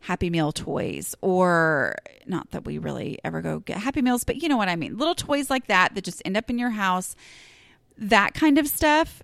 Happy 0.00 0.30
Meal 0.30 0.50
toys, 0.50 1.14
or 1.20 1.94
not 2.26 2.50
that 2.52 2.64
we 2.64 2.78
really 2.78 3.18
ever 3.22 3.42
go 3.42 3.60
get 3.60 3.78
Happy 3.78 4.02
Meals, 4.02 4.24
but 4.24 4.42
you 4.42 4.48
know 4.48 4.56
what 4.56 4.68
I 4.68 4.76
mean. 4.76 4.96
Little 4.96 5.14
toys 5.14 5.50
like 5.50 5.66
that 5.66 5.94
that 5.94 6.04
just 6.04 6.22
end 6.24 6.36
up 6.36 6.48
in 6.48 6.58
your 6.58 6.70
house, 6.70 7.14
that 7.98 8.34
kind 8.34 8.58
of 8.58 8.66
stuff. 8.66 9.20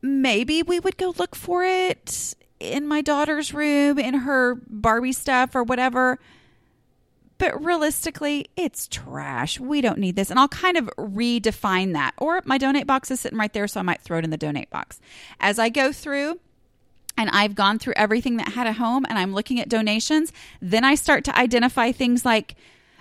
Maybe 0.00 0.62
we 0.62 0.78
would 0.78 0.96
go 0.96 1.12
look 1.18 1.34
for 1.34 1.64
it 1.64 2.34
in 2.60 2.86
my 2.86 3.00
daughter's 3.00 3.52
room, 3.52 3.98
in 3.98 4.14
her 4.14 4.54
Barbie 4.68 5.12
stuff 5.12 5.54
or 5.56 5.64
whatever. 5.64 6.18
But 7.38 7.64
realistically, 7.64 8.46
it's 8.56 8.88
trash. 8.88 9.60
We 9.60 9.80
don't 9.80 9.98
need 9.98 10.16
this. 10.16 10.30
And 10.30 10.40
I'll 10.40 10.48
kind 10.48 10.76
of 10.76 10.90
redefine 10.96 11.92
that. 11.92 12.14
Or 12.18 12.40
my 12.44 12.58
donate 12.58 12.86
box 12.86 13.10
is 13.10 13.20
sitting 13.20 13.38
right 13.38 13.52
there, 13.52 13.68
so 13.68 13.80
I 13.80 13.84
might 13.84 14.00
throw 14.00 14.18
it 14.18 14.24
in 14.24 14.30
the 14.30 14.36
donate 14.36 14.70
box. 14.70 15.00
As 15.38 15.58
I 15.58 15.68
go 15.68 15.92
through, 15.92 16.40
and 17.18 17.28
I've 17.30 17.54
gone 17.54 17.78
through 17.78 17.94
everything 17.96 18.36
that 18.36 18.52
had 18.52 18.66
a 18.66 18.72
home 18.72 19.04
and 19.08 19.18
I'm 19.18 19.34
looking 19.34 19.60
at 19.60 19.68
donations, 19.68 20.32
then 20.62 20.84
I 20.84 20.94
start 20.94 21.24
to 21.24 21.36
identify 21.36 21.92
things 21.92 22.24
like, 22.24 22.54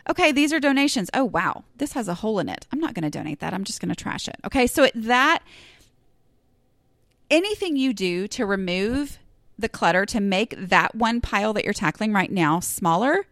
okay, 0.10 0.32
these 0.32 0.52
are 0.52 0.60
donations. 0.60 1.10
Oh, 1.14 1.24
wow, 1.24 1.64
this 1.78 1.94
has 1.94 2.08
a 2.08 2.16
hole 2.16 2.40
in 2.40 2.50
it. 2.50 2.66
I'm 2.74 2.80
not 2.80 2.96
going 2.96 3.10
to 3.10 3.10
donate 3.10 3.40
that. 3.40 3.54
I'm 3.54 3.64
just 3.64 3.80
going 3.80 3.90
to 3.90 3.96
trash 3.96 4.28
it. 4.28 4.36
Okay, 4.44 4.66
so 4.66 4.90
that 4.96 5.44
anything 7.30 7.78
you 7.78 7.94
do 7.94 8.28
to 8.30 8.46
remove 8.46 9.20
the 9.60 9.70
clutter 9.70 10.06
to 10.08 10.20
make 10.20 10.56
that 10.58 10.96
one 10.96 11.22
pile 11.22 11.54
that 11.54 11.64
you're 11.64 11.74
tackling 11.74 12.12
right 12.12 12.32
now 12.32 12.60
smaller 12.60 13.26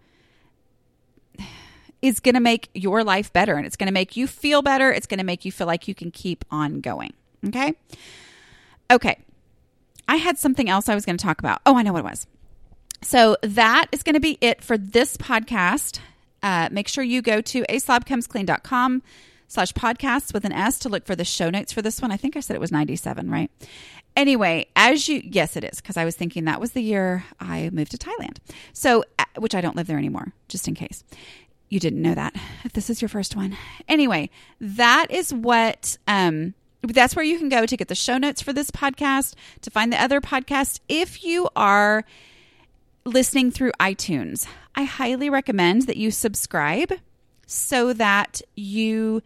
is 2.01 2.19
going 2.19 2.35
to 2.35 2.41
make 2.41 2.69
your 2.73 3.03
life 3.03 3.33
better 3.33 3.55
and 3.55 3.65
it's 3.65 3.75
going 3.75 3.87
to 3.87 3.93
make 3.93 4.15
you 4.15 4.27
feel 4.27 4.61
better. 4.61 4.91
It's 4.91 5.07
going 5.07 5.17
to 5.17 5.23
make 5.23 5.45
you 5.45 5.51
feel 5.51 5.65
like 5.65 5.87
you 5.87 5.95
can 5.95 6.11
keep 6.11 6.45
on 6.51 6.81
going. 6.81 7.13
Okay. 7.47 7.73
Okay. 8.91 9.19
I 10.15 10.17
had 10.17 10.37
something 10.37 10.69
else 10.69 10.87
I 10.87 10.95
was 10.95 11.05
going 11.05 11.17
to 11.17 11.23
talk 11.23 11.39
about. 11.39 11.61
Oh, 11.65 11.75
I 11.75 11.81
know 11.81 11.91
what 11.91 11.99
it 11.99 12.05
was. 12.05 12.25
So 13.01 13.35
that 13.41 13.87
is 13.91 14.01
going 14.01 14.13
to 14.13 14.21
be 14.21 14.37
it 14.39 14.63
for 14.63 14.77
this 14.77 15.17
podcast. 15.17 15.99
Uh, 16.41 16.69
make 16.71 16.87
sure 16.87 17.03
you 17.03 17.21
go 17.21 17.41
to 17.41 17.63
aslobcomesclean.com 17.63 19.03
slash 19.49 19.73
podcasts 19.73 20.33
with 20.33 20.45
an 20.45 20.53
S 20.53 20.79
to 20.79 20.89
look 20.89 21.05
for 21.05 21.17
the 21.17 21.25
show 21.25 21.49
notes 21.49 21.73
for 21.73 21.81
this 21.81 22.01
one. 22.01 22.11
I 22.11 22.17
think 22.17 22.37
I 22.37 22.39
said 22.39 22.55
it 22.55 22.61
was 22.61 22.71
97, 22.71 23.29
right? 23.29 23.51
Anyway, 24.15 24.67
as 24.77 25.09
you, 25.09 25.21
yes, 25.23 25.57
it 25.57 25.65
is, 25.65 25.81
because 25.81 25.97
I 25.97 26.05
was 26.05 26.15
thinking 26.15 26.45
that 26.45 26.61
was 26.61 26.71
the 26.71 26.81
year 26.81 27.25
I 27.41 27.69
moved 27.73 27.91
to 27.91 27.97
Thailand. 27.97 28.37
So, 28.71 29.03
uh, 29.19 29.25
which 29.37 29.53
I 29.53 29.59
don't 29.59 29.75
live 29.75 29.87
there 29.87 29.97
anymore, 29.97 30.31
just 30.47 30.67
in 30.69 30.75
case. 30.75 31.03
you 31.69 31.79
didn't 31.81 32.01
know 32.01 32.15
that 32.15 32.33
if 32.63 32.71
this 32.71 32.89
is 32.89 33.01
your 33.01 33.09
first 33.09 33.35
one. 33.35 33.57
Anyway, 33.89 34.29
that 34.61 35.07
is 35.09 35.33
what 35.33 35.97
um 36.07 36.53
that's 36.93 37.15
where 37.15 37.25
you 37.25 37.37
can 37.37 37.49
go 37.49 37.65
to 37.65 37.77
get 37.77 37.87
the 37.87 37.95
show 37.95 38.17
notes 38.17 38.41
for 38.41 38.53
this 38.53 38.71
podcast, 38.71 39.33
to 39.61 39.69
find 39.69 39.91
the 39.91 40.01
other 40.01 40.21
podcast. 40.21 40.79
If 40.87 41.23
you 41.23 41.49
are 41.55 42.05
listening 43.05 43.51
through 43.51 43.71
iTunes, 43.79 44.47
I 44.75 44.83
highly 44.83 45.29
recommend 45.29 45.83
that 45.83 45.97
you 45.97 46.11
subscribe 46.11 46.93
so 47.47 47.93
that 47.93 48.41
you 48.55 49.21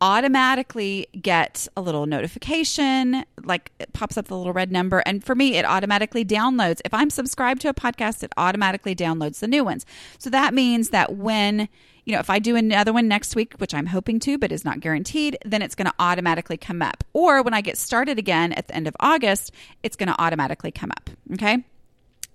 automatically 0.00 1.06
get 1.20 1.68
a 1.76 1.80
little 1.80 2.06
notification, 2.06 3.24
like 3.44 3.70
it 3.78 3.92
pops 3.92 4.18
up 4.18 4.26
the 4.26 4.36
little 4.36 4.52
red 4.52 4.72
number. 4.72 4.98
And 5.06 5.22
for 5.24 5.36
me, 5.36 5.56
it 5.56 5.64
automatically 5.64 6.24
downloads. 6.24 6.80
If 6.84 6.92
I'm 6.92 7.08
subscribed 7.08 7.60
to 7.62 7.68
a 7.68 7.74
podcast, 7.74 8.24
it 8.24 8.32
automatically 8.36 8.96
downloads 8.96 9.38
the 9.38 9.46
new 9.46 9.62
ones. 9.62 9.86
So 10.18 10.28
that 10.30 10.54
means 10.54 10.90
that 10.90 11.16
when, 11.16 11.68
you 12.04 12.12
know, 12.12 12.20
if 12.20 12.30
I 12.30 12.38
do 12.38 12.56
another 12.56 12.92
one 12.92 13.06
next 13.06 13.36
week, 13.36 13.54
which 13.58 13.74
I'm 13.74 13.86
hoping 13.86 14.18
to, 14.20 14.36
but 14.38 14.50
is 14.50 14.64
not 14.64 14.80
guaranteed, 14.80 15.38
then 15.44 15.62
it's 15.62 15.74
going 15.74 15.86
to 15.86 15.94
automatically 15.98 16.56
come 16.56 16.82
up. 16.82 17.04
Or 17.12 17.42
when 17.42 17.54
I 17.54 17.60
get 17.60 17.78
started 17.78 18.18
again 18.18 18.52
at 18.52 18.68
the 18.68 18.74
end 18.74 18.88
of 18.88 18.96
August, 18.98 19.52
it's 19.82 19.96
going 19.96 20.08
to 20.08 20.20
automatically 20.20 20.72
come 20.72 20.90
up. 20.90 21.10
Okay. 21.32 21.64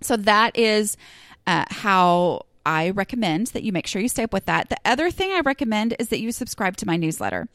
So 0.01 0.15
that 0.17 0.57
is 0.57 0.95
uh, 1.45 1.65
how 1.69 2.45
I 2.65 2.91
recommend 2.91 3.47
that 3.47 3.63
you 3.63 3.71
make 3.71 3.87
sure 3.87 4.01
you 4.01 4.07
stay 4.07 4.23
up 4.23 4.33
with 4.33 4.45
that. 4.45 4.69
The 4.69 4.77
other 4.85 5.11
thing 5.11 5.31
I 5.31 5.41
recommend 5.41 5.95
is 5.99 6.09
that 6.09 6.19
you 6.19 6.31
subscribe 6.31 6.77
to 6.77 6.85
my 6.85 6.97
newsletter. 6.97 7.47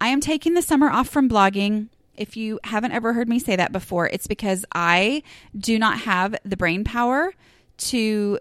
I 0.00 0.08
am 0.08 0.20
taking 0.20 0.54
the 0.54 0.62
summer 0.62 0.90
off 0.90 1.08
from 1.08 1.28
blogging. 1.28 1.88
If 2.16 2.36
you 2.36 2.60
haven't 2.64 2.92
ever 2.92 3.12
heard 3.12 3.28
me 3.28 3.38
say 3.38 3.56
that 3.56 3.72
before, 3.72 4.08
it's 4.08 4.26
because 4.26 4.64
I 4.74 5.22
do 5.56 5.78
not 5.78 6.00
have 6.00 6.36
the 6.44 6.56
brain 6.56 6.84
power 6.84 7.34
to 7.76 8.38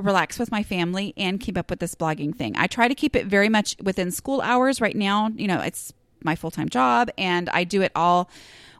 relax 0.00 0.38
with 0.38 0.50
my 0.50 0.62
family 0.62 1.14
and 1.16 1.40
keep 1.40 1.56
up 1.56 1.70
with 1.70 1.80
this 1.80 1.94
blogging 1.94 2.34
thing. 2.34 2.54
I 2.56 2.66
try 2.66 2.88
to 2.88 2.94
keep 2.94 3.16
it 3.16 3.26
very 3.26 3.48
much 3.48 3.76
within 3.82 4.10
school 4.10 4.40
hours 4.40 4.80
right 4.80 4.96
now. 4.96 5.30
You 5.34 5.48
know, 5.48 5.60
it's 5.60 5.92
my 6.22 6.36
full 6.36 6.50
time 6.50 6.68
job 6.68 7.10
and 7.16 7.48
I 7.50 7.64
do 7.64 7.82
it 7.82 7.92
all 7.94 8.30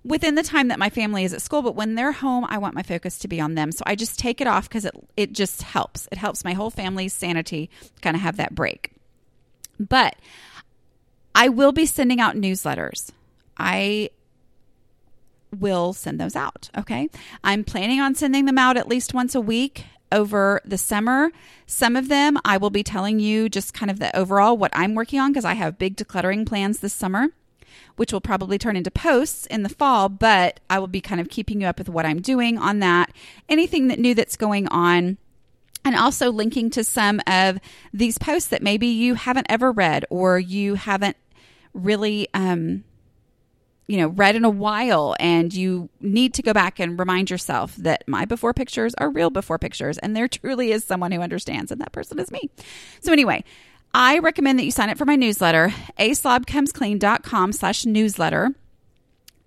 within 0.04 0.35
the 0.35 0.42
time 0.42 0.68
that 0.68 0.78
my 0.78 0.90
family 0.90 1.24
is 1.24 1.33
at 1.33 1.42
school. 1.42 1.62
But 1.62 1.74
when 1.74 1.94
they're 1.94 2.12
home, 2.12 2.46
I 2.48 2.59
want 2.59 2.74
my 2.74 2.83
focus 2.83 3.18
to 3.18 3.28
be 3.28 3.40
on 3.40 3.54
them. 3.54 3.72
So 3.72 3.83
I 3.87 3.94
just 3.94 4.18
take 4.18 4.40
it 4.40 4.46
off 4.46 4.68
because 4.68 4.85
it, 4.85 4.94
it 5.16 5.33
just 5.33 5.62
helps. 5.62 6.09
It 6.11 6.18
helps 6.18 6.44
my 6.44 6.52
whole 6.52 6.70
family's 6.70 7.12
sanity 7.12 7.70
kind 8.02 8.16
of 8.16 8.22
have 8.22 8.37
that 8.37 8.54
break. 8.54 8.92
But 9.78 10.16
I 11.35 11.48
will 11.48 11.72
be 11.72 11.87
sending 11.87 12.20
out 12.20 12.37
newsletters. 12.37 13.11
I 13.56 14.11
will 15.59 15.92
send 15.92 16.20
those 16.20 16.37
out. 16.37 16.70
Okay. 16.76 17.09
I'm 17.42 17.64
planning 17.64 18.00
on 18.00 18.14
sending 18.14 18.44
them 18.44 18.59
out 18.59 18.76
at 18.76 18.88
least 18.88 19.14
once 19.14 19.35
a 19.35 19.40
week 19.40 19.85
over 20.12 20.61
the 20.64 20.79
summer. 20.79 21.31
Some 21.66 21.96
of 21.96 22.09
them 22.09 22.38
I 22.44 22.57
will 22.57 22.70
be 22.70 22.83
telling 22.83 23.20
you 23.20 23.49
just 23.49 23.75
kind 23.75 23.90
of 23.90 23.99
the 23.99 24.14
overall 24.16 24.57
what 24.57 24.73
I'm 24.75 24.94
working 24.94 25.20
on 25.20 25.33
because 25.33 25.44
I 25.44 25.55
have 25.55 25.79
big 25.79 25.96
decluttering 25.96 26.46
plans 26.46 26.81
this 26.81 26.92
summer 26.92 27.29
which 27.96 28.14
will 28.14 28.20
probably 28.20 28.57
turn 28.57 28.77
into 28.77 28.90
posts 28.90 29.44
in 29.46 29.62
the 29.62 29.68
fall, 29.68 30.09
but 30.09 30.59
I 30.70 30.79
will 30.79 30.87
be 30.87 31.03
kind 31.03 31.20
of 31.20 31.29
keeping 31.29 31.61
you 31.61 31.66
up 31.66 31.79
with 31.79 31.88
what 31.90 32.07
I'm 32.07 32.23
doing 32.23 32.57
on 32.57 32.79
that, 32.79 33.12
anything 33.46 33.88
that 33.88 33.99
new 33.99 34.14
that's 34.14 34.37
going 34.37 34.68
on. 34.68 35.18
And 35.85 35.94
also 35.94 36.31
linking 36.31 36.70
to 36.70 36.83
some 36.85 37.20
of 37.27 37.59
these 37.92 38.16
posts 38.16 38.49
that 38.49 38.62
maybe 38.62 38.87
you 38.87 39.14
haven't 39.14 39.49
ever 39.51 39.70
read 39.70 40.07
or 40.09 40.38
you 40.38 40.77
haven't 40.77 41.16
really 41.73 42.29
um, 42.35 42.85
you 43.90 43.96
know 43.96 44.09
read 44.09 44.37
in 44.37 44.44
a 44.44 44.50
while 44.50 45.16
and 45.18 45.53
you 45.53 45.88
need 46.00 46.33
to 46.35 46.42
go 46.42 46.53
back 46.53 46.79
and 46.79 46.98
remind 46.98 47.29
yourself 47.31 47.74
that 47.76 48.05
my 48.07 48.24
before 48.24 48.55
pictures 48.55 48.94
are 48.94 49.11
real 49.11 49.31
before 49.31 49.59
pictures 49.59 49.98
and 49.98 50.14
there 50.14 50.29
truly 50.29 50.70
is 50.70 50.85
someone 50.85 51.11
who 51.11 51.20
understands 51.20 51.72
and 51.72 51.81
that 51.81 51.92
person 51.92 52.18
is 52.18 52.31
me 52.31 52.48
so 53.00 53.12
anyway 53.12 53.42
I 53.92 54.20
recommend 54.20 54.59
that 54.59 54.64
you 54.64 54.70
sign 54.70 54.88
up 54.88 54.98
for 54.98 55.05
my 55.05 55.16
newsletter, 55.16 55.74
aslobcomesclean.com 55.98 57.53
slash 57.53 57.85
newsletter. 57.85 58.55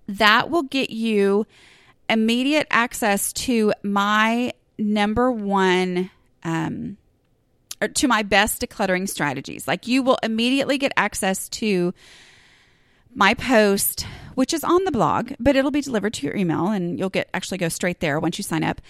That 0.08 0.50
will 0.50 0.64
get 0.64 0.90
you 0.90 1.48
immediate 2.10 2.68
access 2.70 3.32
to 3.34 3.74
my 3.84 4.52
number 4.78 5.32
one 5.32 6.12
um, 6.44 6.98
or 7.82 7.88
to 7.88 8.08
my 8.10 8.24
best 8.24 8.62
decluttering 8.62 9.08
strategies. 9.08 9.66
Like 9.66 9.88
you 9.88 10.04
will 10.04 10.18
immediately 10.22 10.78
get 10.78 10.92
access 10.98 11.48
to 11.50 11.94
my 13.16 13.34
post, 13.36 14.06
which 14.36 14.54
is 14.54 14.64
on 14.64 14.84
the 14.84 14.92
blog, 14.92 15.34
but 15.40 15.56
it'll 15.56 15.72
be 15.72 15.82
delivered 15.82 16.14
to 16.16 16.26
your 16.26 16.36
email 16.36 16.68
and 16.68 16.98
you'll 16.98 17.10
get 17.10 17.30
actually 17.34 17.58
go 17.58 17.70
straight 17.70 18.00
there 18.00 18.20
once 18.20 18.38
you 18.38 18.44
sign 18.44 18.64
up 18.64 18.82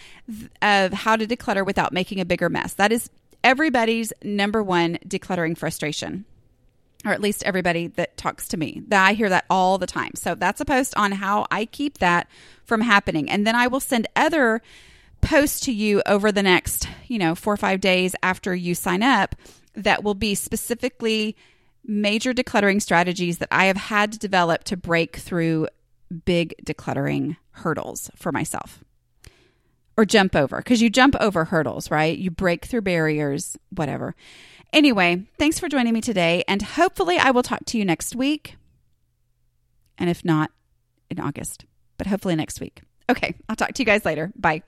of 0.62 0.94
how 0.94 1.16
to 1.16 1.28
declutter 1.28 1.66
without 1.66 1.94
making 1.94 2.20
a 2.20 2.26
bigger 2.26 2.50
mess. 2.50 2.74
That 2.74 2.92
is 2.92 3.10
everybody's 3.44 4.14
number 4.24 4.64
one 4.64 4.98
decluttering 5.08 5.58
frustration 5.58 6.26
or 7.06 7.12
at 7.12 7.22
least 7.22 7.44
everybody 7.44 7.88
that 7.88 8.16
talks 8.16 8.48
to 8.50 8.58
me. 8.58 8.82
That 8.88 9.06
I 9.06 9.14
hear 9.14 9.30
that 9.30 9.46
all 9.50 9.78
the 9.78 9.88
time. 9.88 10.12
So 10.16 10.36
that's 10.36 10.62
a 10.62 10.66
post 10.66 10.96
on 10.96 11.12
how 11.12 11.46
I 11.52 11.66
keep 11.66 11.98
that 11.98 12.30
from 12.64 12.82
happening. 12.82 13.30
And 13.30 13.46
then 13.46 13.56
I 13.56 13.68
will 13.68 13.82
send 13.82 14.08
other 14.16 14.62
posts 15.20 15.62
to 15.62 15.74
you 15.74 16.02
over 16.06 16.32
the 16.32 16.44
next, 16.44 16.88
you 17.08 17.20
know, 17.20 17.36
4 17.36 17.54
or 17.54 17.58
5 17.58 17.82
days 17.82 18.16
after 18.24 18.56
you 18.56 18.76
sign 18.76 19.04
up 19.04 19.36
that 19.76 20.04
will 20.04 20.14
be 20.14 20.36
specifically 20.36 21.36
major 21.86 22.34
decluttering 22.34 22.82
strategies 22.82 23.40
that 23.40 23.50
I 23.52 23.66
have 23.66 23.78
had 23.78 24.12
to 24.14 24.20
develop 24.20 24.64
to 24.66 24.78
break 24.78 25.18
through 25.18 25.68
big 26.26 26.54
decluttering 26.64 27.38
hurdles 27.52 28.10
for 28.16 28.32
myself 28.32 28.84
or 29.98 30.06
jump 30.06 30.36
over 30.36 30.58
because 30.58 30.82
you 30.82 30.90
jump 30.90 31.16
over 31.20 31.46
hurdles, 31.46 31.92
right? 31.92 32.18
You 32.18 32.32
break 32.32 32.66
through 32.66 32.82
barriers, 32.82 33.58
whatever. 33.70 34.16
Anyway, 34.72 35.26
thanks 35.38 35.60
for 35.60 35.70
joining 35.70 35.94
me 35.94 36.02
today. 36.02 36.44
And 36.48 36.62
hopefully, 36.62 37.18
I 37.18 37.32
will 37.32 37.44
talk 37.44 37.66
to 37.68 37.78
you 37.78 37.86
next 37.86 38.16
week. 38.16 38.56
And 39.98 40.10
if 40.10 40.26
not, 40.26 40.52
in 41.10 41.20
August, 41.20 41.66
but 41.98 42.08
hopefully 42.08 42.36
next 42.36 42.60
week. 42.60 42.82
Okay, 43.10 43.36
I'll 43.48 43.56
talk 43.56 43.74
to 43.74 43.82
you 43.82 43.86
guys 43.86 44.06
later. 44.06 44.32
Bye. 44.36 44.64